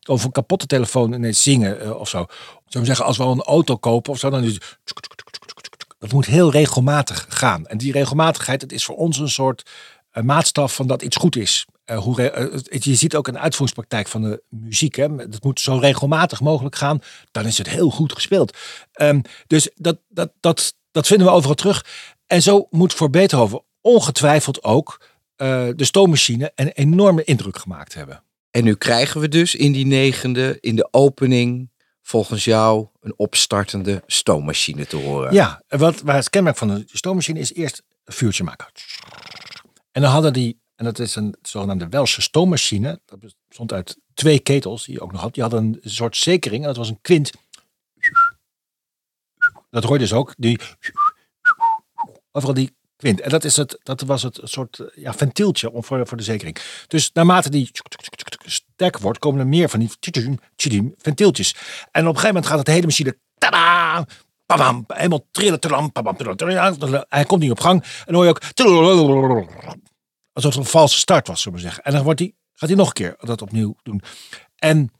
of 0.08 0.24
een 0.24 0.32
kapotte 0.32 0.66
telefoon 0.66 1.12
ineens 1.12 1.42
zingen 1.42 1.98
of 1.98 2.08
zo. 2.08 2.26
Zou 2.66 2.84
zeggen, 2.84 3.04
als 3.04 3.16
we 3.16 3.22
al 3.22 3.32
een 3.32 3.42
auto 3.42 3.76
kopen 3.76 4.12
of 4.12 4.18
zo, 4.18 4.30
dan 4.30 4.44
is 4.44 4.58
dat 5.98 6.12
moet 6.12 6.26
heel 6.26 6.50
regelmatig 6.50 7.26
gaan. 7.28 7.66
En 7.66 7.78
die 7.78 7.92
regelmatigheid, 7.92 8.60
het 8.60 8.72
is 8.72 8.84
voor 8.84 8.96
ons 8.96 9.18
een 9.18 9.28
soort 9.28 9.70
maatstaf 10.22 10.74
van 10.74 10.86
dat 10.86 11.02
iets 11.02 11.16
goed 11.16 11.36
is. 11.36 11.66
Uh, 11.90 11.98
hoe, 11.98 12.20
uh, 12.20 12.60
je 12.70 12.94
ziet 12.94 13.16
ook 13.16 13.28
een 13.28 13.38
uitvoeringspraktijk 13.38 14.08
van 14.08 14.22
de 14.22 14.42
muziek. 14.48 14.94
Hè. 14.94 15.06
Het 15.16 15.44
moet 15.44 15.60
zo 15.60 15.76
regelmatig 15.76 16.40
mogelijk 16.40 16.76
gaan. 16.76 17.00
Dan 17.30 17.46
is 17.46 17.58
het 17.58 17.68
heel 17.68 17.90
goed 17.90 18.12
gespeeld. 18.12 18.56
Um, 19.00 19.22
dus 19.46 19.70
dat, 19.74 19.98
dat, 20.08 20.32
dat, 20.40 20.74
dat 20.90 21.06
vinden 21.06 21.26
we 21.26 21.32
overal 21.32 21.54
terug. 21.54 21.86
En 22.26 22.42
zo 22.42 22.66
moet 22.70 22.94
voor 22.94 23.10
Beethoven 23.10 23.62
ongetwijfeld 23.80 24.62
ook 24.62 25.00
uh, 25.36 25.68
de 25.76 25.84
stoommachine 25.84 26.52
een 26.54 26.68
enorme 26.68 27.24
indruk 27.24 27.58
gemaakt 27.58 27.94
hebben. 27.94 28.22
En 28.50 28.64
nu 28.64 28.74
krijgen 28.74 29.20
we 29.20 29.28
dus 29.28 29.54
in 29.54 29.72
die 29.72 29.86
negende, 29.86 30.58
in 30.60 30.76
de 30.76 30.88
opening, 30.90 31.70
volgens 32.02 32.44
jou 32.44 32.86
een 33.00 33.14
opstartende 33.16 34.02
stoommachine 34.06 34.86
te 34.86 34.96
horen. 34.96 35.32
Ja, 35.32 35.62
wat, 35.68 36.00
waar 36.00 36.16
het 36.16 36.30
kenmerk 36.30 36.56
van 36.56 36.68
de 36.68 36.84
stoommachine 36.86 37.38
is 37.38 37.54
eerst 37.54 37.82
een 38.04 38.12
vuurtje 38.12 38.44
maken. 38.44 38.66
En 39.92 40.02
dan 40.02 40.10
hadden 40.10 40.32
die 40.32 40.62
en 40.84 40.90
dat 40.92 41.06
is 41.06 41.16
een 41.16 41.34
zogenaamde 41.42 41.88
Welse 41.88 42.22
stoommachine. 42.22 43.00
Dat 43.04 43.18
bestond 43.48 43.72
uit 43.72 43.98
twee 44.14 44.38
ketels 44.38 44.84
die 44.84 44.94
je 44.94 45.00
ook 45.00 45.12
nog 45.12 45.20
had. 45.20 45.34
Die 45.34 45.42
hadden 45.42 45.78
een 45.82 45.90
soort 45.90 46.16
zekering 46.16 46.60
en 46.60 46.68
dat 46.68 46.76
was 46.76 46.88
een 46.88 47.00
kwint. 47.00 47.32
Dat 49.70 49.84
hoor 49.84 49.92
je 49.92 49.98
dus 49.98 50.12
ook. 50.12 50.34
Die, 50.36 50.60
overal 52.32 52.54
die 52.54 52.76
kwint. 52.96 53.20
En 53.20 53.30
dat, 53.30 53.44
is 53.44 53.56
het, 53.56 53.78
dat 53.82 54.00
was 54.00 54.22
het 54.22 54.40
soort 54.42 54.82
ja, 54.94 55.14
ventieltje 55.14 55.70
om 55.70 55.84
voor, 55.84 56.06
voor 56.06 56.16
de 56.16 56.22
zekering. 56.22 56.58
Dus 56.86 57.12
naarmate 57.12 57.50
die 57.50 57.70
sterker 58.44 59.00
wordt, 59.00 59.18
komen 59.18 59.40
er 59.40 59.46
meer 59.46 59.68
van 59.68 59.80
die 59.80 59.90
ventieltjes. 60.98 61.54
En 61.54 62.02
op 62.02 62.14
een 62.14 62.20
gegeven 62.20 62.26
moment 62.26 62.46
gaat 62.46 62.58
het 62.58 62.66
hele 62.66 62.86
machine 62.86 63.18
tada, 63.38 64.06
bam, 64.46 64.84
helemaal 64.86 65.26
trillen, 65.30 67.06
hij 67.08 67.24
komt 67.24 67.40
niet 67.40 67.50
op 67.50 67.60
gang. 67.60 67.82
En 67.82 68.04
dan 68.04 68.14
hoor 68.14 68.24
je 68.24 68.30
ook 68.30 68.42
alsof 70.34 70.54
het 70.54 70.64
een 70.64 70.70
valse 70.70 70.98
start 70.98 71.26
was, 71.26 71.42
zullen 71.42 71.58
we 71.58 71.64
zeggen. 71.64 71.84
En 71.84 71.92
dan 71.92 72.02
wordt 72.02 72.18
die, 72.18 72.34
gaat 72.52 72.68
hij 72.68 72.78
nog 72.78 72.86
een 72.86 72.92
keer 72.92 73.16
dat 73.18 73.42
opnieuw 73.42 73.76
doen. 73.82 74.02
En 74.56 74.92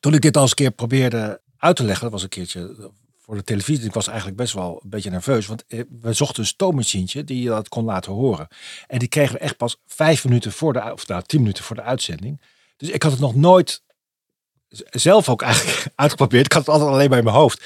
toen 0.00 0.14
ik 0.14 0.20
dit 0.20 0.36
al 0.36 0.42
eens 0.42 0.50
een 0.50 0.56
keer 0.56 0.70
probeerde 0.70 1.40
uit 1.56 1.76
te 1.76 1.84
leggen, 1.84 2.02
dat 2.02 2.12
was 2.12 2.22
een 2.22 2.28
keertje 2.28 2.90
voor 3.18 3.34
de 3.34 3.44
televisie. 3.44 3.84
Ik 3.84 3.92
was 3.92 4.06
eigenlijk 4.06 4.36
best 4.36 4.52
wel 4.52 4.80
een 4.82 4.90
beetje 4.90 5.10
nerveus, 5.10 5.46
want 5.46 5.64
eh, 5.66 5.80
we 6.00 6.12
zochten 6.12 6.42
een 6.42 6.48
stoommachientje 6.48 7.24
die 7.24 7.42
je 7.42 7.48
dat 7.48 7.68
kon 7.68 7.84
laten 7.84 8.12
horen. 8.12 8.48
En 8.86 8.98
die 8.98 9.08
kregen 9.08 9.34
we 9.34 9.40
echt 9.40 9.56
pas 9.56 9.76
vijf 9.86 10.24
minuten 10.24 10.52
voor 10.52 10.72
de, 10.72 10.92
of 10.92 11.06
nou, 11.06 11.22
tien 11.22 11.40
minuten 11.40 11.64
voor 11.64 11.76
de 11.76 11.82
uitzending. 11.82 12.40
Dus 12.76 12.88
ik 12.88 13.02
had 13.02 13.12
het 13.12 13.20
nog 13.20 13.34
nooit 13.34 13.82
zelf 14.90 15.28
ook 15.28 15.42
eigenlijk 15.42 15.86
uitgeprobeerd. 15.94 16.46
Ik 16.46 16.52
had 16.52 16.66
het 16.66 16.70
altijd 16.70 16.90
alleen 16.90 17.12
in 17.12 17.24
mijn 17.24 17.36
hoofd. 17.36 17.64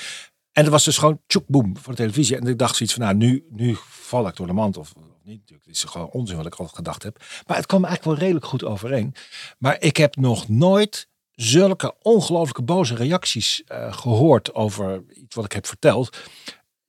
En 0.53 0.63
dat 0.63 0.73
was 0.73 0.85
dus 0.85 0.99
gewoon 0.99 1.21
tjoek 1.27 1.47
boem 1.47 1.77
voor 1.79 1.93
de 1.93 1.99
televisie. 1.99 2.37
En 2.37 2.47
ik 2.47 2.59
dacht 2.59 2.77
zoiets 2.77 2.95
van, 2.95 3.05
nou, 3.05 3.17
nu, 3.17 3.47
nu 3.51 3.77
val 3.89 4.29
ik 4.29 4.37
door 4.37 4.47
de 4.47 4.53
mand. 4.53 4.77
Of, 4.77 4.93
niet 5.25 5.39
natuurlijk. 5.39 5.67
Het 5.67 5.77
is 5.77 5.85
gewoon 5.85 6.11
onzin 6.11 6.37
wat 6.37 6.47
ik 6.47 6.55
al 6.55 6.67
gedacht 6.67 7.03
heb. 7.03 7.25
Maar 7.47 7.57
het 7.57 7.67
kwam 7.67 7.85
eigenlijk 7.85 8.17
wel 8.17 8.27
redelijk 8.27 8.51
goed 8.51 8.65
overeen. 8.65 9.15
Maar 9.59 9.77
ik 9.81 9.97
heb 9.97 10.17
nog 10.17 10.49
nooit 10.49 11.09
zulke 11.35 11.95
ongelooflijke 12.03 12.63
boze 12.63 12.95
reacties 12.95 13.63
uh, 13.69 13.93
gehoord 13.93 14.55
over 14.55 15.05
iets 15.15 15.35
wat 15.35 15.45
ik 15.45 15.53
heb 15.53 15.67
verteld. 15.67 16.17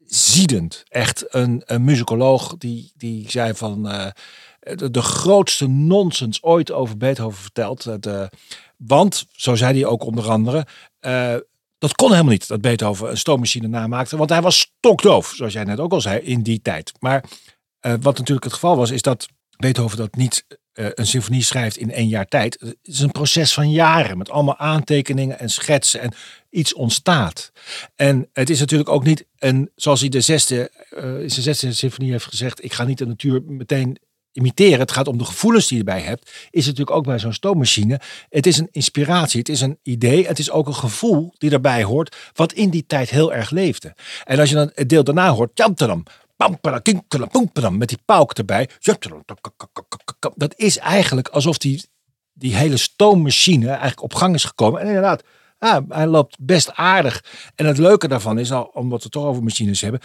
Ziedend. 0.05 0.83
Echt 0.87 1.33
een, 1.33 1.61
een 1.65 1.83
muzikoloog 1.83 2.57
die, 2.57 2.91
die 2.95 3.29
zei 3.29 3.53
van 3.53 3.87
uh, 3.87 4.07
de, 4.91 5.01
grootste 5.01 5.67
nonsens 5.67 6.43
ooit 6.43 6.71
over 6.71 6.97
Beethoven 6.97 7.41
verteld. 7.41 7.85
Uh, 7.85 8.23
want, 8.77 9.25
zo 9.31 9.55
zei 9.55 9.79
hij 9.79 9.89
ook 9.89 10.03
onder 10.03 10.29
andere, 10.29 10.65
dat 11.83 11.95
kon 11.95 12.11
helemaal 12.11 12.31
niet 12.31 12.47
dat 12.47 12.61
Beethoven 12.61 13.09
een 13.09 13.17
stoommachine 13.17 13.67
namaakte. 13.67 14.17
Want 14.17 14.29
hij 14.29 14.41
was 14.41 14.59
stokdoof, 14.59 15.33
zoals 15.35 15.53
jij 15.53 15.63
net 15.63 15.79
ook 15.79 15.91
al 15.91 16.01
zei, 16.01 16.19
in 16.19 16.41
die 16.41 16.61
tijd. 16.61 16.91
Maar 16.99 17.23
uh, 17.85 17.93
wat 18.01 18.17
natuurlijk 18.17 18.43
het 18.43 18.53
geval 18.53 18.77
was, 18.77 18.91
is 18.91 19.01
dat 19.01 19.27
Beethoven 19.57 19.97
dat 19.97 20.15
niet 20.15 20.45
uh, 20.73 20.87
een 20.93 21.07
symfonie 21.07 21.43
schrijft 21.43 21.77
in 21.77 21.91
één 21.91 22.07
jaar 22.07 22.27
tijd. 22.27 22.57
Het 22.59 22.77
is 22.81 22.99
een 22.99 23.11
proces 23.11 23.53
van 23.53 23.71
jaren 23.71 24.17
met 24.17 24.29
allemaal 24.29 24.57
aantekeningen 24.57 25.39
en 25.39 25.49
schetsen 25.49 26.01
en 26.01 26.13
iets 26.49 26.73
ontstaat. 26.73 27.51
En 27.95 28.29
het 28.33 28.49
is 28.49 28.59
natuurlijk 28.59 28.89
ook 28.89 29.03
niet 29.03 29.25
een, 29.39 29.71
zoals 29.75 29.99
hij 29.99 30.09
de 30.09 30.21
zesde, 30.21 30.71
uh, 30.91 31.21
in 31.21 31.31
zijn 31.31 31.43
zesde 31.43 31.73
symfonie 31.73 32.11
heeft 32.11 32.25
gezegd, 32.25 32.63
ik 32.63 32.73
ga 32.73 32.83
niet 32.83 32.97
de 32.97 33.05
natuur 33.05 33.41
meteen 33.43 33.97
imiteren. 34.31 34.79
Het 34.79 34.91
gaat 34.91 35.07
om 35.07 35.17
de 35.17 35.25
gevoelens 35.25 35.67
die 35.67 35.77
je 35.77 35.83
erbij 35.83 36.01
hebt. 36.01 36.31
Is 36.49 36.65
het 36.65 36.77
natuurlijk 36.77 36.97
ook 36.97 37.03
bij 37.03 37.19
zo'n 37.19 37.33
stoommachine. 37.33 37.99
Het 38.29 38.45
is 38.45 38.57
een 38.57 38.67
inspiratie, 38.71 39.39
het 39.39 39.49
is 39.49 39.61
een 39.61 39.79
idee. 39.83 40.27
Het 40.27 40.39
is 40.39 40.51
ook 40.51 40.67
een 40.67 40.75
gevoel 40.75 41.33
die 41.37 41.49
daarbij 41.49 41.83
hoort, 41.83 42.15
wat 42.33 42.53
in 42.53 42.69
die 42.69 42.85
tijd 42.87 43.09
heel 43.09 43.33
erg 43.33 43.49
leefde. 43.49 43.95
En 44.23 44.39
als 44.39 44.49
je 44.49 44.55
dan 44.55 44.71
het 44.73 44.89
deel 44.89 45.03
daarna 45.03 45.29
hoort, 45.29 45.51
Jamteram, 45.53 46.03
met 47.71 47.89
die 47.89 47.99
pauk 48.06 48.32
erbij. 48.32 48.69
Dat 50.36 50.53
is 50.56 50.77
eigenlijk 50.77 51.27
alsof 51.27 51.58
die, 51.58 51.86
die 52.34 52.56
hele 52.56 52.77
stoommachine 52.77 53.67
eigenlijk 53.67 54.01
op 54.01 54.13
gang 54.13 54.36
is 54.36 54.43
gekomen. 54.43 54.82
En 54.82 54.88
inderdaad, 54.88 55.23
ah, 55.60 55.84
hij 55.89 56.08
loopt 56.08 56.38
best 56.39 56.73
aardig. 56.73 57.23
En 57.56 57.65
het 57.65 57.77
leuke 57.77 58.08
daarvan 58.08 58.39
is, 58.39 58.51
al, 58.51 58.63
omdat 58.63 58.97
we 58.97 59.03
het 59.03 59.12
toch 59.12 59.25
over 59.25 59.43
machines 59.43 59.82
hebben, 59.82 59.99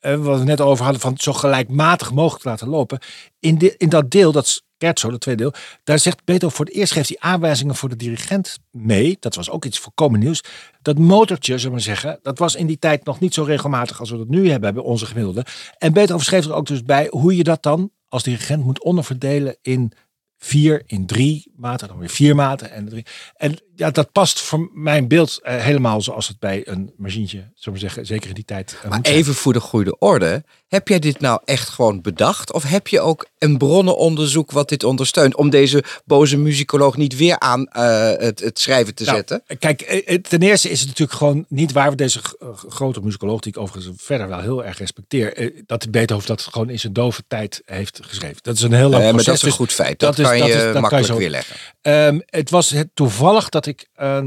eh, 0.00 0.14
wat 0.14 0.38
we 0.38 0.44
net 0.44 0.60
over 0.60 0.84
hadden, 0.84 1.02
van 1.02 1.16
zo 1.16 1.32
gelijkmatig 1.32 2.12
mogelijk 2.12 2.44
laten 2.44 2.68
lopen. 2.68 2.98
In, 3.40 3.58
de, 3.58 3.76
in 3.76 3.88
dat 3.88 4.10
deel, 4.10 4.32
dat 4.32 4.62
Scherzo, 4.78 5.10
dat 5.10 5.20
tweede 5.20 5.42
deel, 5.42 5.52
daar 5.84 5.98
zegt 5.98 6.24
Beethoven 6.24 6.56
voor 6.56 6.66
het 6.66 6.74
eerst 6.74 6.92
geeft 6.92 7.08
hij 7.08 7.18
aanwijzingen 7.20 7.74
voor 7.74 7.88
de 7.88 7.96
dirigent 7.96 8.58
mee. 8.70 9.16
Dat 9.20 9.34
was 9.34 9.50
ook 9.50 9.64
iets 9.64 9.78
voorkomen 9.78 10.20
nieuws. 10.20 10.44
Dat 10.82 10.98
motortje, 10.98 11.58
zullen 11.58 11.76
we 11.76 11.82
zeggen, 11.82 12.18
dat 12.22 12.38
was 12.38 12.54
in 12.54 12.66
die 12.66 12.78
tijd 12.78 13.04
nog 13.04 13.20
niet 13.20 13.34
zo 13.34 13.42
regelmatig 13.42 14.00
als 14.00 14.10
we 14.10 14.16
dat 14.16 14.28
nu 14.28 14.50
hebben 14.50 14.74
bij 14.74 14.82
onze 14.82 15.06
gemiddelde. 15.06 15.46
En 15.78 15.92
Beethoven 15.92 16.24
schreef 16.24 16.44
er 16.44 16.54
ook 16.54 16.66
dus 16.66 16.82
bij 16.82 17.06
hoe 17.10 17.36
je 17.36 17.44
dat 17.44 17.62
dan 17.62 17.90
als 18.08 18.22
dirigent 18.22 18.64
moet 18.64 18.82
onderverdelen 18.82 19.56
in 19.62 19.92
vier, 20.38 20.82
in 20.86 21.06
drie 21.06 21.52
maten, 21.56 21.88
dan 21.88 21.98
weer 21.98 22.08
vier 22.08 22.34
maten 22.34 22.70
en 22.70 22.88
drie. 22.88 23.06
En 23.34 23.58
ja, 23.76 23.90
dat 23.90 24.12
past 24.12 24.40
voor 24.40 24.70
mijn 24.74 25.08
beeld 25.08 25.40
uh, 25.42 25.56
helemaal 25.56 26.00
zoals 26.00 26.28
het 26.28 26.38
bij 26.38 26.62
een 26.64 26.92
machientje, 26.96 27.50
zullen 27.54 27.78
we 27.78 27.84
zeggen, 27.84 28.06
zeker 28.06 28.28
in 28.28 28.34
die 28.34 28.44
tijd. 28.44 28.76
Uh, 28.84 28.90
maar 28.90 29.00
even 29.02 29.34
voor 29.34 29.52
de 29.52 29.60
goede 29.60 29.98
orde, 29.98 30.44
heb 30.68 30.88
jij 30.88 30.98
dit 30.98 31.20
nou 31.20 31.40
echt 31.44 31.68
gewoon 31.68 32.00
bedacht? 32.00 32.52
Of 32.52 32.62
heb 32.62 32.88
je 32.88 33.00
ook 33.00 33.26
een 33.38 33.58
bronnenonderzoek 33.58 34.50
wat 34.50 34.68
dit 34.68 34.84
ondersteunt? 34.84 35.36
Om 35.36 35.50
deze 35.50 35.84
boze 36.04 36.36
muzikoloog 36.36 36.96
niet 36.96 37.16
weer 37.16 37.38
aan 37.38 37.60
uh, 37.60 38.10
het, 38.10 38.40
het, 38.40 38.58
schrijven 38.58 38.94
te 38.94 39.04
nou, 39.04 39.16
zetten? 39.16 39.42
Kijk, 39.58 39.80
ten 40.28 40.40
eerste 40.40 40.70
is 40.70 40.78
het 40.78 40.88
natuurlijk 40.88 41.18
gewoon 41.18 41.44
niet 41.48 41.72
waar 41.72 41.90
we 41.90 41.96
deze 41.96 42.20
grote 42.68 43.00
muzikoloog, 43.00 43.40
die 43.40 43.52
ik 43.52 43.58
overigens 43.58 43.96
verder 44.02 44.28
wel 44.28 44.40
heel 44.40 44.64
erg 44.64 44.78
respecteer, 44.78 45.52
dat 45.66 45.90
Beethoven 45.90 46.26
dat 46.26 46.42
gewoon 46.42 46.70
in 46.70 46.80
zijn 46.80 46.92
dove 46.92 47.22
tijd 47.28 47.62
heeft 47.64 48.00
geschreven. 48.02 48.38
Dat 48.42 48.56
is 48.56 48.62
een 48.62 48.72
heel 48.72 48.88
lang 48.88 49.02
proces. 49.02 49.14
maar 49.14 49.24
dat 49.24 49.34
is 49.34 49.42
een 49.42 49.50
goed 49.50 49.72
feit. 49.72 49.98
Dat, 49.98 50.16
dat 50.16 50.26
kan 50.26 50.34
is, 50.34 50.46
je 50.46 50.52
dat 50.52 50.56
is, 50.56 50.64
makkelijk 50.64 50.88
kan 50.88 51.00
je 51.00 51.06
zo, 51.06 51.16
weerleggen. 51.16 51.56
Um, 51.82 52.22
het 52.26 52.50
was 52.50 52.70
het 52.70 52.88
toevallig 52.94 53.48
dat 53.48 53.65
ik 53.66 53.88
uh, 54.00 54.18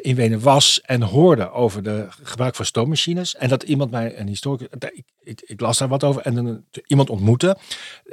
in 0.00 0.14
Wenen 0.14 0.40
was 0.40 0.80
en 0.80 1.02
hoorde 1.02 1.50
over 1.50 1.82
de 1.82 2.06
gebruik 2.22 2.54
van 2.54 2.64
stoommachines. 2.64 3.36
En 3.36 3.48
dat 3.48 3.62
iemand 3.62 3.90
mij, 3.90 4.18
een 4.18 4.28
historicus, 4.28 4.66
ik, 5.22 5.40
ik, 5.40 5.60
las 5.60 5.78
daar 5.78 5.88
wat 5.88 6.04
over 6.04 6.22
en 6.22 6.66
iemand 6.86 7.10
ontmoette 7.10 7.56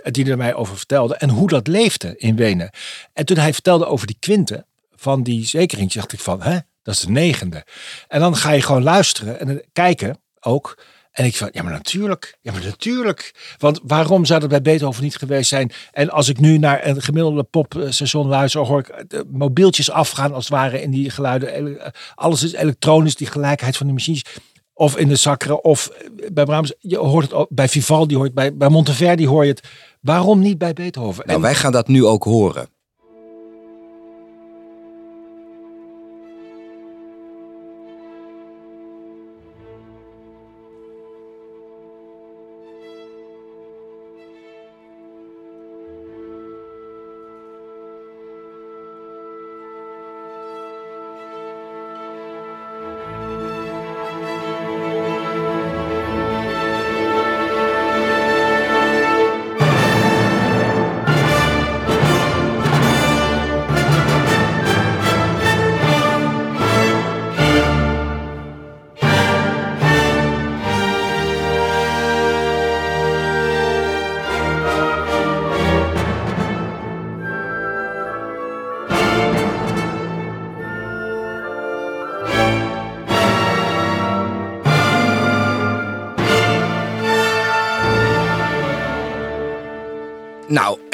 die 0.03 0.29
er 0.29 0.37
mij 0.37 0.53
over 0.53 0.77
vertelde. 0.77 1.15
En 1.15 1.29
hoe 1.29 1.47
dat 1.47 1.67
leefde 1.67 2.17
in 2.17 2.35
Wenen. 2.35 2.69
En 3.13 3.25
toen 3.25 3.37
hij 3.37 3.53
vertelde 3.53 3.85
over 3.85 4.07
die 4.07 4.17
kwinten 4.19 4.65
van 4.95 5.23
die 5.23 5.45
zekering, 5.45 5.91
dacht 5.91 6.13
ik 6.13 6.19
van, 6.19 6.41
hè, 6.41 6.57
dat 6.83 6.93
is 6.93 6.99
de 6.99 7.11
negende. 7.11 7.65
En 8.07 8.19
dan 8.19 8.35
ga 8.35 8.51
je 8.51 8.61
gewoon 8.61 8.83
luisteren 8.83 9.39
en 9.39 9.63
kijken 9.73 10.17
ook. 10.39 10.77
En 11.15 11.25
ik 11.25 11.35
van, 11.35 11.49
ja 11.51 11.63
maar 11.63 11.71
natuurlijk, 11.71 12.37
ja 12.41 12.51
maar 12.51 12.63
natuurlijk. 12.63 13.53
Want 13.57 13.79
waarom 13.83 14.25
zou 14.25 14.39
dat 14.39 14.49
bij 14.49 14.61
Beethoven 14.61 15.03
niet 15.03 15.15
geweest 15.15 15.49
zijn? 15.49 15.71
En 15.91 16.09
als 16.09 16.29
ik 16.29 16.39
nu 16.39 16.57
naar 16.57 16.87
een 16.87 17.01
gemiddelde 17.01 17.43
popstation 17.43 18.27
luister, 18.27 18.61
hoor 18.61 18.79
ik 18.79 19.03
de 19.07 19.25
mobieltjes 19.31 19.91
afgaan 19.91 20.33
als 20.33 20.43
het 20.43 20.53
ware 20.53 20.81
in 20.81 20.91
die 20.91 21.09
geluiden. 21.09 21.93
Alles 22.15 22.43
is 22.43 22.53
elektronisch, 22.53 23.15
die 23.15 23.27
gelijkheid 23.27 23.77
van 23.77 23.87
de 23.87 23.93
machines. 23.93 24.25
Of 24.73 24.97
in 24.97 25.07
de 25.07 25.15
Sacre, 25.15 25.61
of 25.61 25.91
bij 26.33 26.45
Brahms. 26.45 26.73
Je 26.79 26.97
hoort 26.97 27.23
het 27.23 27.33
ook, 27.33 27.47
bij 27.49 27.69
Vivaldi 27.69 28.15
hoort 28.15 28.33
bij, 28.33 28.55
bij 28.55 28.69
Monteverdi 28.69 29.27
hoor 29.27 29.45
je 29.45 29.51
het. 29.51 29.67
Waarom 30.01 30.39
niet 30.39 30.57
bij 30.57 30.73
Beethoven? 30.73 31.27
Nou, 31.27 31.41
wij 31.41 31.55
gaan 31.55 31.71
dat 31.71 31.87
nu 31.87 32.05
ook 32.05 32.23
horen. 32.23 32.67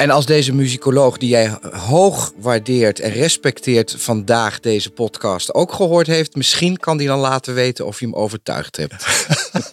En 0.02 0.10
als 0.10 0.26
deze 0.26 0.54
muzikoloog 0.54 1.18
die 1.18 1.28
jij 1.28 1.58
hoog 1.72 2.32
waardeert 2.36 3.00
en 3.00 3.10
respecteert 3.10 3.94
vandaag 3.98 4.60
deze 4.60 4.90
podcast 4.90 5.54
ook 5.54 5.72
gehoord 5.72 6.06
heeft, 6.06 6.34
misschien 6.34 6.76
kan 6.76 6.96
die 6.96 7.06
dan 7.06 7.18
laten 7.18 7.54
weten 7.54 7.86
of 7.86 8.00
je 8.00 8.06
hem 8.06 8.14
overtuigd 8.14 8.76
hebt. 8.76 9.06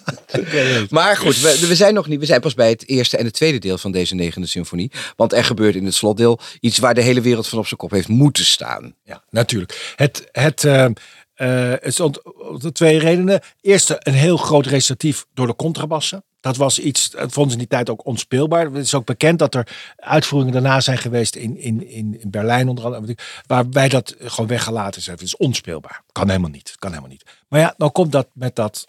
maar 0.89 1.17
goed, 1.17 1.39
we, 1.39 1.65
we, 1.67 1.75
zijn 1.75 1.93
nog 1.93 2.07
niet. 2.07 2.19
We 2.19 2.25
zijn 2.25 2.41
pas 2.41 2.53
bij 2.53 2.69
het 2.69 2.87
eerste 2.87 3.17
en 3.17 3.25
het 3.25 3.33
tweede 3.33 3.57
deel 3.57 3.77
van 3.77 3.91
deze 3.91 4.15
negende 4.15 4.47
symfonie. 4.47 4.91
Want 5.15 5.33
er 5.33 5.43
gebeurt 5.43 5.75
in 5.75 5.85
het 5.85 5.93
slotdeel 5.95 6.39
iets 6.59 6.77
waar 6.77 6.93
de 6.93 7.01
hele 7.01 7.21
wereld 7.21 7.47
van 7.47 7.59
op 7.59 7.67
zijn 7.67 7.79
kop 7.79 7.91
heeft 7.91 8.07
moeten 8.07 8.45
staan. 8.45 8.95
Ja, 9.03 9.23
natuurlijk. 9.29 9.93
Het, 9.95 10.29
het, 10.31 10.63
uh, 10.63 10.85
uh, 10.85 11.73
het 11.79 11.93
stond 11.93 12.19
twee 12.71 12.99
redenen. 12.99 13.41
Eerste, 13.61 13.95
een 13.99 14.13
heel 14.13 14.37
groot 14.37 14.65
recitatief 14.65 15.25
door 15.33 15.47
de 15.47 15.55
contrabassen. 15.55 16.23
Dat 16.39 16.57
was 16.57 16.79
iets, 16.79 17.09
het 17.17 17.33
vond 17.33 17.47
ze 17.47 17.53
in 17.53 17.59
die 17.59 17.67
tijd 17.67 17.89
ook 17.89 18.05
onspeelbaar. 18.05 18.65
Het 18.65 18.85
is 18.85 18.93
ook 18.93 19.05
bekend 19.05 19.39
dat 19.39 19.55
er 19.55 19.93
uitvoeringen 19.95 20.53
daarna 20.53 20.79
zijn 20.79 20.97
geweest 20.97 21.35
in, 21.35 21.57
in, 21.57 21.87
in, 21.87 22.21
Berlijn 22.27 22.69
onder 22.69 22.95
andere. 22.95 23.17
Waarbij 23.45 23.89
dat 23.89 24.15
gewoon 24.19 24.49
weggelaten 24.49 24.99
is. 24.99 25.07
Het 25.07 25.21
is 25.21 25.37
onspeelbaar. 25.37 26.03
Kan 26.11 26.27
helemaal 26.27 26.49
niet. 26.49 26.75
Kan 26.79 26.89
helemaal 26.89 27.11
niet. 27.11 27.23
Maar 27.47 27.59
ja, 27.59 27.73
dan 27.77 27.91
komt 27.91 28.11
dat 28.11 28.27
met 28.33 28.55
dat 28.55 28.85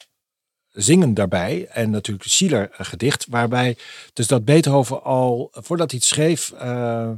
zingen 0.69 1.15
daarbij. 1.15 1.67
En 1.67 1.91
natuurlijk 1.91 2.29
Schiller 2.29 2.69
gedicht. 2.73 3.27
Waarbij 3.29 3.77
dus 4.13 4.27
dat 4.27 4.45
Beethoven 4.45 5.03
al, 5.03 5.49
voordat 5.53 5.91
hij 5.91 6.01
het 6.01 6.09
schreef... 6.09 6.53
Uh, 6.63 7.11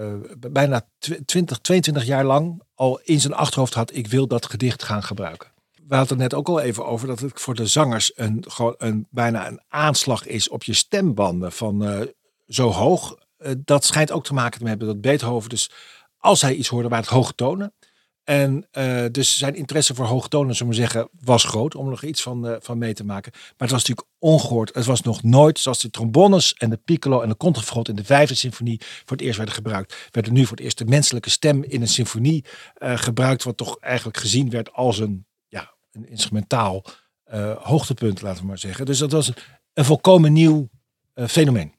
uh, 0.00 0.14
bijna 0.38 0.88
20, 1.24 1.58
22 1.58 2.04
jaar 2.04 2.24
lang 2.24 2.62
al 2.74 3.00
in 3.04 3.20
zijn 3.20 3.34
achterhoofd 3.34 3.74
had: 3.74 3.94
ik 3.94 4.06
wil 4.06 4.26
dat 4.26 4.46
gedicht 4.46 4.82
gaan 4.82 5.02
gebruiken 5.02 5.54
we 5.88 5.96
hadden 5.96 6.20
het 6.20 6.30
net 6.30 6.34
ook 6.34 6.48
al 6.48 6.60
even 6.60 6.86
over 6.86 7.06
dat 7.06 7.20
het 7.20 7.40
voor 7.40 7.54
de 7.54 7.66
zangers 7.66 8.12
een, 8.14 8.44
gewoon 8.48 8.74
een, 8.78 9.06
bijna 9.10 9.46
een 9.46 9.60
aanslag 9.68 10.26
is 10.26 10.48
op 10.48 10.62
je 10.62 10.72
stembanden 10.72 11.52
van 11.52 11.88
uh, 11.88 12.00
zo 12.46 12.70
hoog. 12.70 13.16
Uh, 13.38 13.52
dat 13.64 13.84
schijnt 13.84 14.12
ook 14.12 14.24
te 14.24 14.34
maken 14.34 14.60
te 14.60 14.68
hebben 14.68 14.86
dat 14.86 15.00
Beethoven 15.00 15.48
dus, 15.48 15.70
als 16.18 16.42
hij 16.42 16.54
iets 16.54 16.68
hoorde, 16.68 16.88
waren 16.88 17.04
het 17.04 17.14
hoge 17.14 17.34
tonen. 17.34 17.74
En 18.24 18.68
uh, 18.72 19.04
dus 19.10 19.38
zijn 19.38 19.54
interesse 19.54 19.94
voor 19.94 20.04
hoge 20.04 20.28
tonen, 20.28 20.56
zullen 20.56 20.72
we 20.72 20.78
zeggen, 20.78 21.08
was 21.20 21.44
groot 21.44 21.74
om 21.74 21.84
er 21.84 21.90
nog 21.90 22.02
iets 22.02 22.22
van, 22.22 22.58
van 22.60 22.78
mee 22.78 22.94
te 22.94 23.04
maken. 23.04 23.32
Maar 23.32 23.52
het 23.56 23.70
was 23.70 23.86
natuurlijk 23.86 24.08
ongehoord. 24.18 24.74
Het 24.74 24.84
was 24.84 25.02
nog 25.02 25.22
nooit, 25.22 25.58
zoals 25.58 25.80
de 25.80 25.90
trombones 25.90 26.54
en 26.54 26.70
de 26.70 26.80
piccolo 26.84 27.20
en 27.20 27.28
de 27.28 27.36
contrafront 27.36 27.88
in 27.88 27.96
de 27.96 28.04
vijfde 28.04 28.34
symfonie 28.34 28.80
voor 28.80 29.16
het 29.16 29.20
eerst 29.20 29.36
werden 29.36 29.54
gebruikt. 29.54 30.08
Werden 30.10 30.32
nu 30.32 30.40
voor 30.40 30.56
het 30.56 30.64
eerst 30.64 30.78
de 30.78 30.84
menselijke 30.84 31.30
stem 31.30 31.62
in 31.62 31.80
een 31.80 31.88
symfonie 31.88 32.44
gebruikt, 32.74 33.42
wat 33.42 33.56
toch 33.56 33.78
eigenlijk 33.78 34.16
gezien 34.16 34.50
werd 34.50 34.72
als 34.72 34.98
een 34.98 35.26
een 35.96 36.08
instrumentaal 36.08 36.84
uh, 37.34 37.56
hoogtepunt, 37.56 38.22
laten 38.22 38.40
we 38.40 38.46
maar 38.46 38.58
zeggen. 38.58 38.86
Dus 38.86 38.98
dat 38.98 39.12
was 39.12 39.32
een, 39.74 39.84
volkomen 39.84 40.32
nieuw 40.32 40.68
uh, 41.14 41.26
fenomeen. 41.26 41.74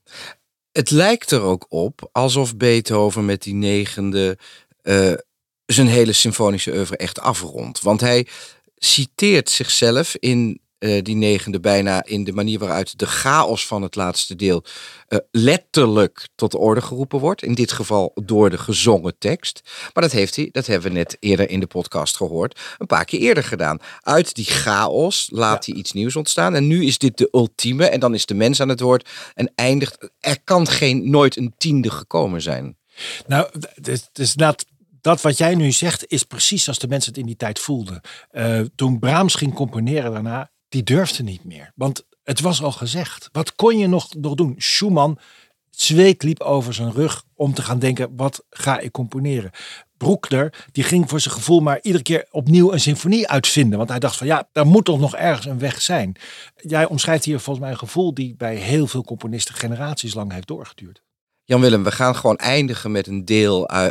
Het 0.72 0.90
lijkt 0.90 1.32
er 1.32 1.42
ook 1.42 1.66
op 1.70 2.10
alsof 2.12 2.58
Beethoven 2.58 3.26
met 3.26 3.44
die 3.44 3.54
negende 3.54 4.38
uh, 4.84 5.14
zijn 5.66 5.88
hele 5.88 6.14
symfonische 6.14 6.72
oeuvre 6.72 6.98
echt 6.98 7.20
afrondt. 7.20 7.82
Want 7.82 8.02
hij 8.02 8.28
citeert 8.76 9.50
zichzelf 9.50 10.16
in 10.16 10.62
uh, 10.80 11.02
die 11.04 11.16
negende 11.16 11.60
bijna 11.60 12.06
in 12.06 12.24
de 12.24 12.34
manier 12.34 12.60
waaruit 12.60 13.00
de 13.00 13.06
chaos 13.06 13.68
van 13.68 13.82
het 13.82 13.96
laatste 13.96 14.36
deel 14.36 14.64
uh, 15.10 15.20
letterlijk 15.32 16.28
tot 16.36 16.56
orde 16.56 16.82
geroepen 16.82 17.20
wordt. 17.20 17.44
In 17.44 17.54
dit 17.54 17.72
geval 17.72 18.12
door 18.16 18.50
de 18.50 18.58
gezongen 18.58 19.16
tekst. 19.18 19.62
Maar 19.94 20.04
dat 20.04 20.12
heeft 20.12 20.36
hij, 20.36 20.50
dat 20.52 20.66
hebben 20.66 20.92
we 20.92 20.98
net 20.98 21.18
eerder 21.20 21.50
in 21.50 21.60
de 21.60 21.68
podcast 21.68 22.16
gehoord, 22.16 22.60
een 22.78 22.88
paar 22.88 23.06
keer 23.06 23.20
eerder 23.20 23.44
gedaan. 23.44 23.80
Uit 24.02 24.36
die 24.36 24.46
chaos 24.46 25.30
laat 25.32 25.66
hij 25.66 25.76
iets 25.76 25.92
nieuws 25.92 26.16
ontstaan. 26.16 26.56
En 26.56 26.68
nu 26.68 26.86
is 26.86 26.98
dit 26.98 27.18
de 27.18 27.30
ultieme. 27.32 27.86
En 27.86 28.00
dan 28.00 28.14
is 28.14 28.26
de 28.26 28.34
mens 28.34 28.62
aan 28.62 28.70
het 28.70 28.80
woord. 28.80 29.10
En 29.34 29.52
eindigt. 29.56 30.12
Er 30.20 30.38
kan 30.44 30.68
geen 30.68 31.10
nooit 31.10 31.38
een 31.38 31.54
tiende 31.58 31.92
gekomen 31.92 32.42
zijn. 32.42 32.78
Nou, 33.28 33.50
dus, 33.82 34.10
dus 34.12 34.34
dat 34.34 34.66
dat 35.02 35.22
wat 35.22 35.38
jij 35.38 35.56
nu 35.56 35.72
zegt 35.72 36.06
is 36.08 36.24
precies 36.24 36.68
als 36.68 36.80
de 36.80 36.88
mensen 36.88 37.10
het 37.10 37.20
in 37.20 37.26
die 37.26 37.36
tijd 37.36 37.60
voelden. 37.60 38.02
Uh, 38.32 38.62
toen 38.76 39.00
Brahms 39.00 39.36
ging 39.36 39.54
componeren 39.54 40.12
daarna, 40.12 40.52
die 40.70 40.84
durfde 40.84 41.24
niet 41.24 41.44
meer. 41.44 41.72
Want 41.76 42.06
het 42.24 42.40
was 42.40 42.62
al 42.62 42.72
gezegd. 42.72 43.30
Wat 43.32 43.56
kon 43.56 43.78
je 43.78 43.88
nog, 43.88 44.08
doen? 44.08 44.56
Schumann, 44.58 45.20
zweet 45.70 46.24
liep 46.24 46.42
over 46.42 46.74
zijn 46.74 46.92
rug 46.92 47.24
om 47.36 47.54
te 47.54 47.62
gaan 47.62 47.80
denken, 47.80 48.16
wat 48.16 48.44
ga 48.50 48.80
ik 48.80 48.92
componeren? 48.92 49.52
Broekner, 49.98 50.66
die 50.72 50.84
ging 50.84 51.10
voor 51.10 51.20
zijn 51.20 51.34
gevoel 51.34 51.60
maar 51.60 51.80
iedere 51.82 52.04
keer 52.04 52.28
opnieuw 52.32 52.74
een 52.74 52.80
symfonie 52.80 53.28
uitvinden. 53.28 53.78
Want 53.78 53.90
hij 53.90 54.00
dacht 54.00 54.18
van 54.18 54.28
ja, 54.28 54.50
daar 54.52 54.66
moet 54.66 54.86
toch 54.86 55.00
nog 55.00 55.16
ergens 55.16 55.46
een 55.46 55.60
weg 55.60 55.82
zijn. 55.82 56.16
Jij 56.56 56.86
omschrijft 56.86 57.26
hier 57.26 57.40
volgens 57.40 57.66
mij 57.66 57.74
een 57.74 57.80
gevoel 57.80 58.14
die 58.14 58.36
bij 58.36 58.56
heel 58.56 58.88
veel 58.88 59.04
componisten 59.04 59.56
generaties 59.56 60.14
lang 60.14 60.32
heeft 60.32 60.48
doorgeduurd. 60.48 61.02
Jan-Willem, 61.48 61.84
we 61.84 61.92
gaan 61.92 62.16
gewoon 62.16 62.38
eindigen 62.38 62.92
met 62.92 63.08
een 63.08 63.26
deel, 63.26 63.72
uh, 63.72 63.88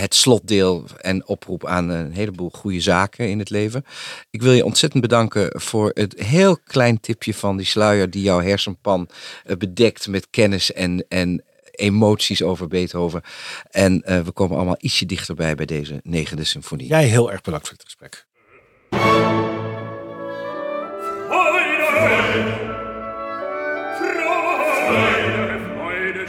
het 0.00 0.14
slotdeel 0.14 0.84
en 1.00 1.26
oproep 1.26 1.66
aan 1.66 1.88
een 1.88 2.12
heleboel 2.12 2.50
goede 2.50 2.80
zaken 2.80 3.28
in 3.28 3.38
het 3.38 3.50
leven. 3.50 3.84
Ik 4.30 4.42
wil 4.42 4.52
je 4.52 4.64
ontzettend 4.64 5.02
bedanken 5.02 5.60
voor 5.60 5.90
het 5.94 6.20
heel 6.20 6.58
klein 6.64 7.00
tipje 7.00 7.34
van 7.34 7.56
die 7.56 7.66
sluier 7.66 8.10
die 8.10 8.22
jouw 8.22 8.40
hersenpan 8.40 9.08
uh, 9.46 9.56
bedekt 9.56 10.08
met 10.08 10.30
kennis 10.30 10.72
en, 10.72 11.04
en 11.08 11.44
emoties 11.70 12.42
over 12.42 12.68
Beethoven. 12.68 13.22
En 13.70 14.02
eh, 14.02 14.20
we 14.20 14.30
komen 14.30 14.56
allemaal 14.56 14.78
ietsje 14.78 15.06
dichterbij 15.06 15.54
bij 15.54 15.66
deze 15.66 16.00
negende 16.02 16.44
symfonie. 16.44 16.86
Jij 16.86 17.04
heel 17.04 17.32
erg 17.32 17.40
bedankt 17.40 17.68
voor 17.68 17.76
het 17.76 17.84
gesprek. 17.84 18.26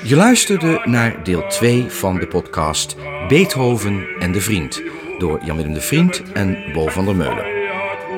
Je 0.09 0.15
luisterde 0.15 0.81
naar 0.85 1.23
deel 1.23 1.47
2 1.47 1.85
van 1.89 2.19
de 2.19 2.27
podcast 2.27 2.95
Beethoven 3.27 4.07
en 4.19 4.31
de 4.31 4.41
Vriend 4.41 4.81
door 5.17 5.39
Jan-Willem 5.43 5.73
de 5.73 5.81
Vriend 5.81 6.23
en 6.33 6.57
Bo 6.73 6.87
van 6.87 7.05
der 7.05 7.15
Meulen. 7.15 7.45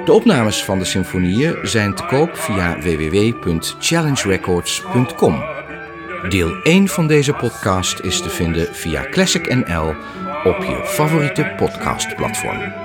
De 0.06 0.14
opnames 0.14 0.64
van 0.64 0.80
de 0.80 0.86
symfonieën 0.86 1.58
zijn 1.62 1.96
te 1.96 2.06
koop 2.06 2.36
via 2.36 2.80
www.challengerecords.com. 2.80 5.44
Deel 6.30 6.62
1 6.64 6.88
van 6.88 7.08
deze 7.08 7.34
podcast 7.34 8.00
is 8.00 8.22
te 8.22 8.30
vinden 8.30 8.76
via 8.76 9.10
Classic 9.10 9.56
NL 9.56 9.96
op 10.44 10.64
je 10.64 10.82
favoriete 10.84 11.54
podcastplatform. 11.58 12.81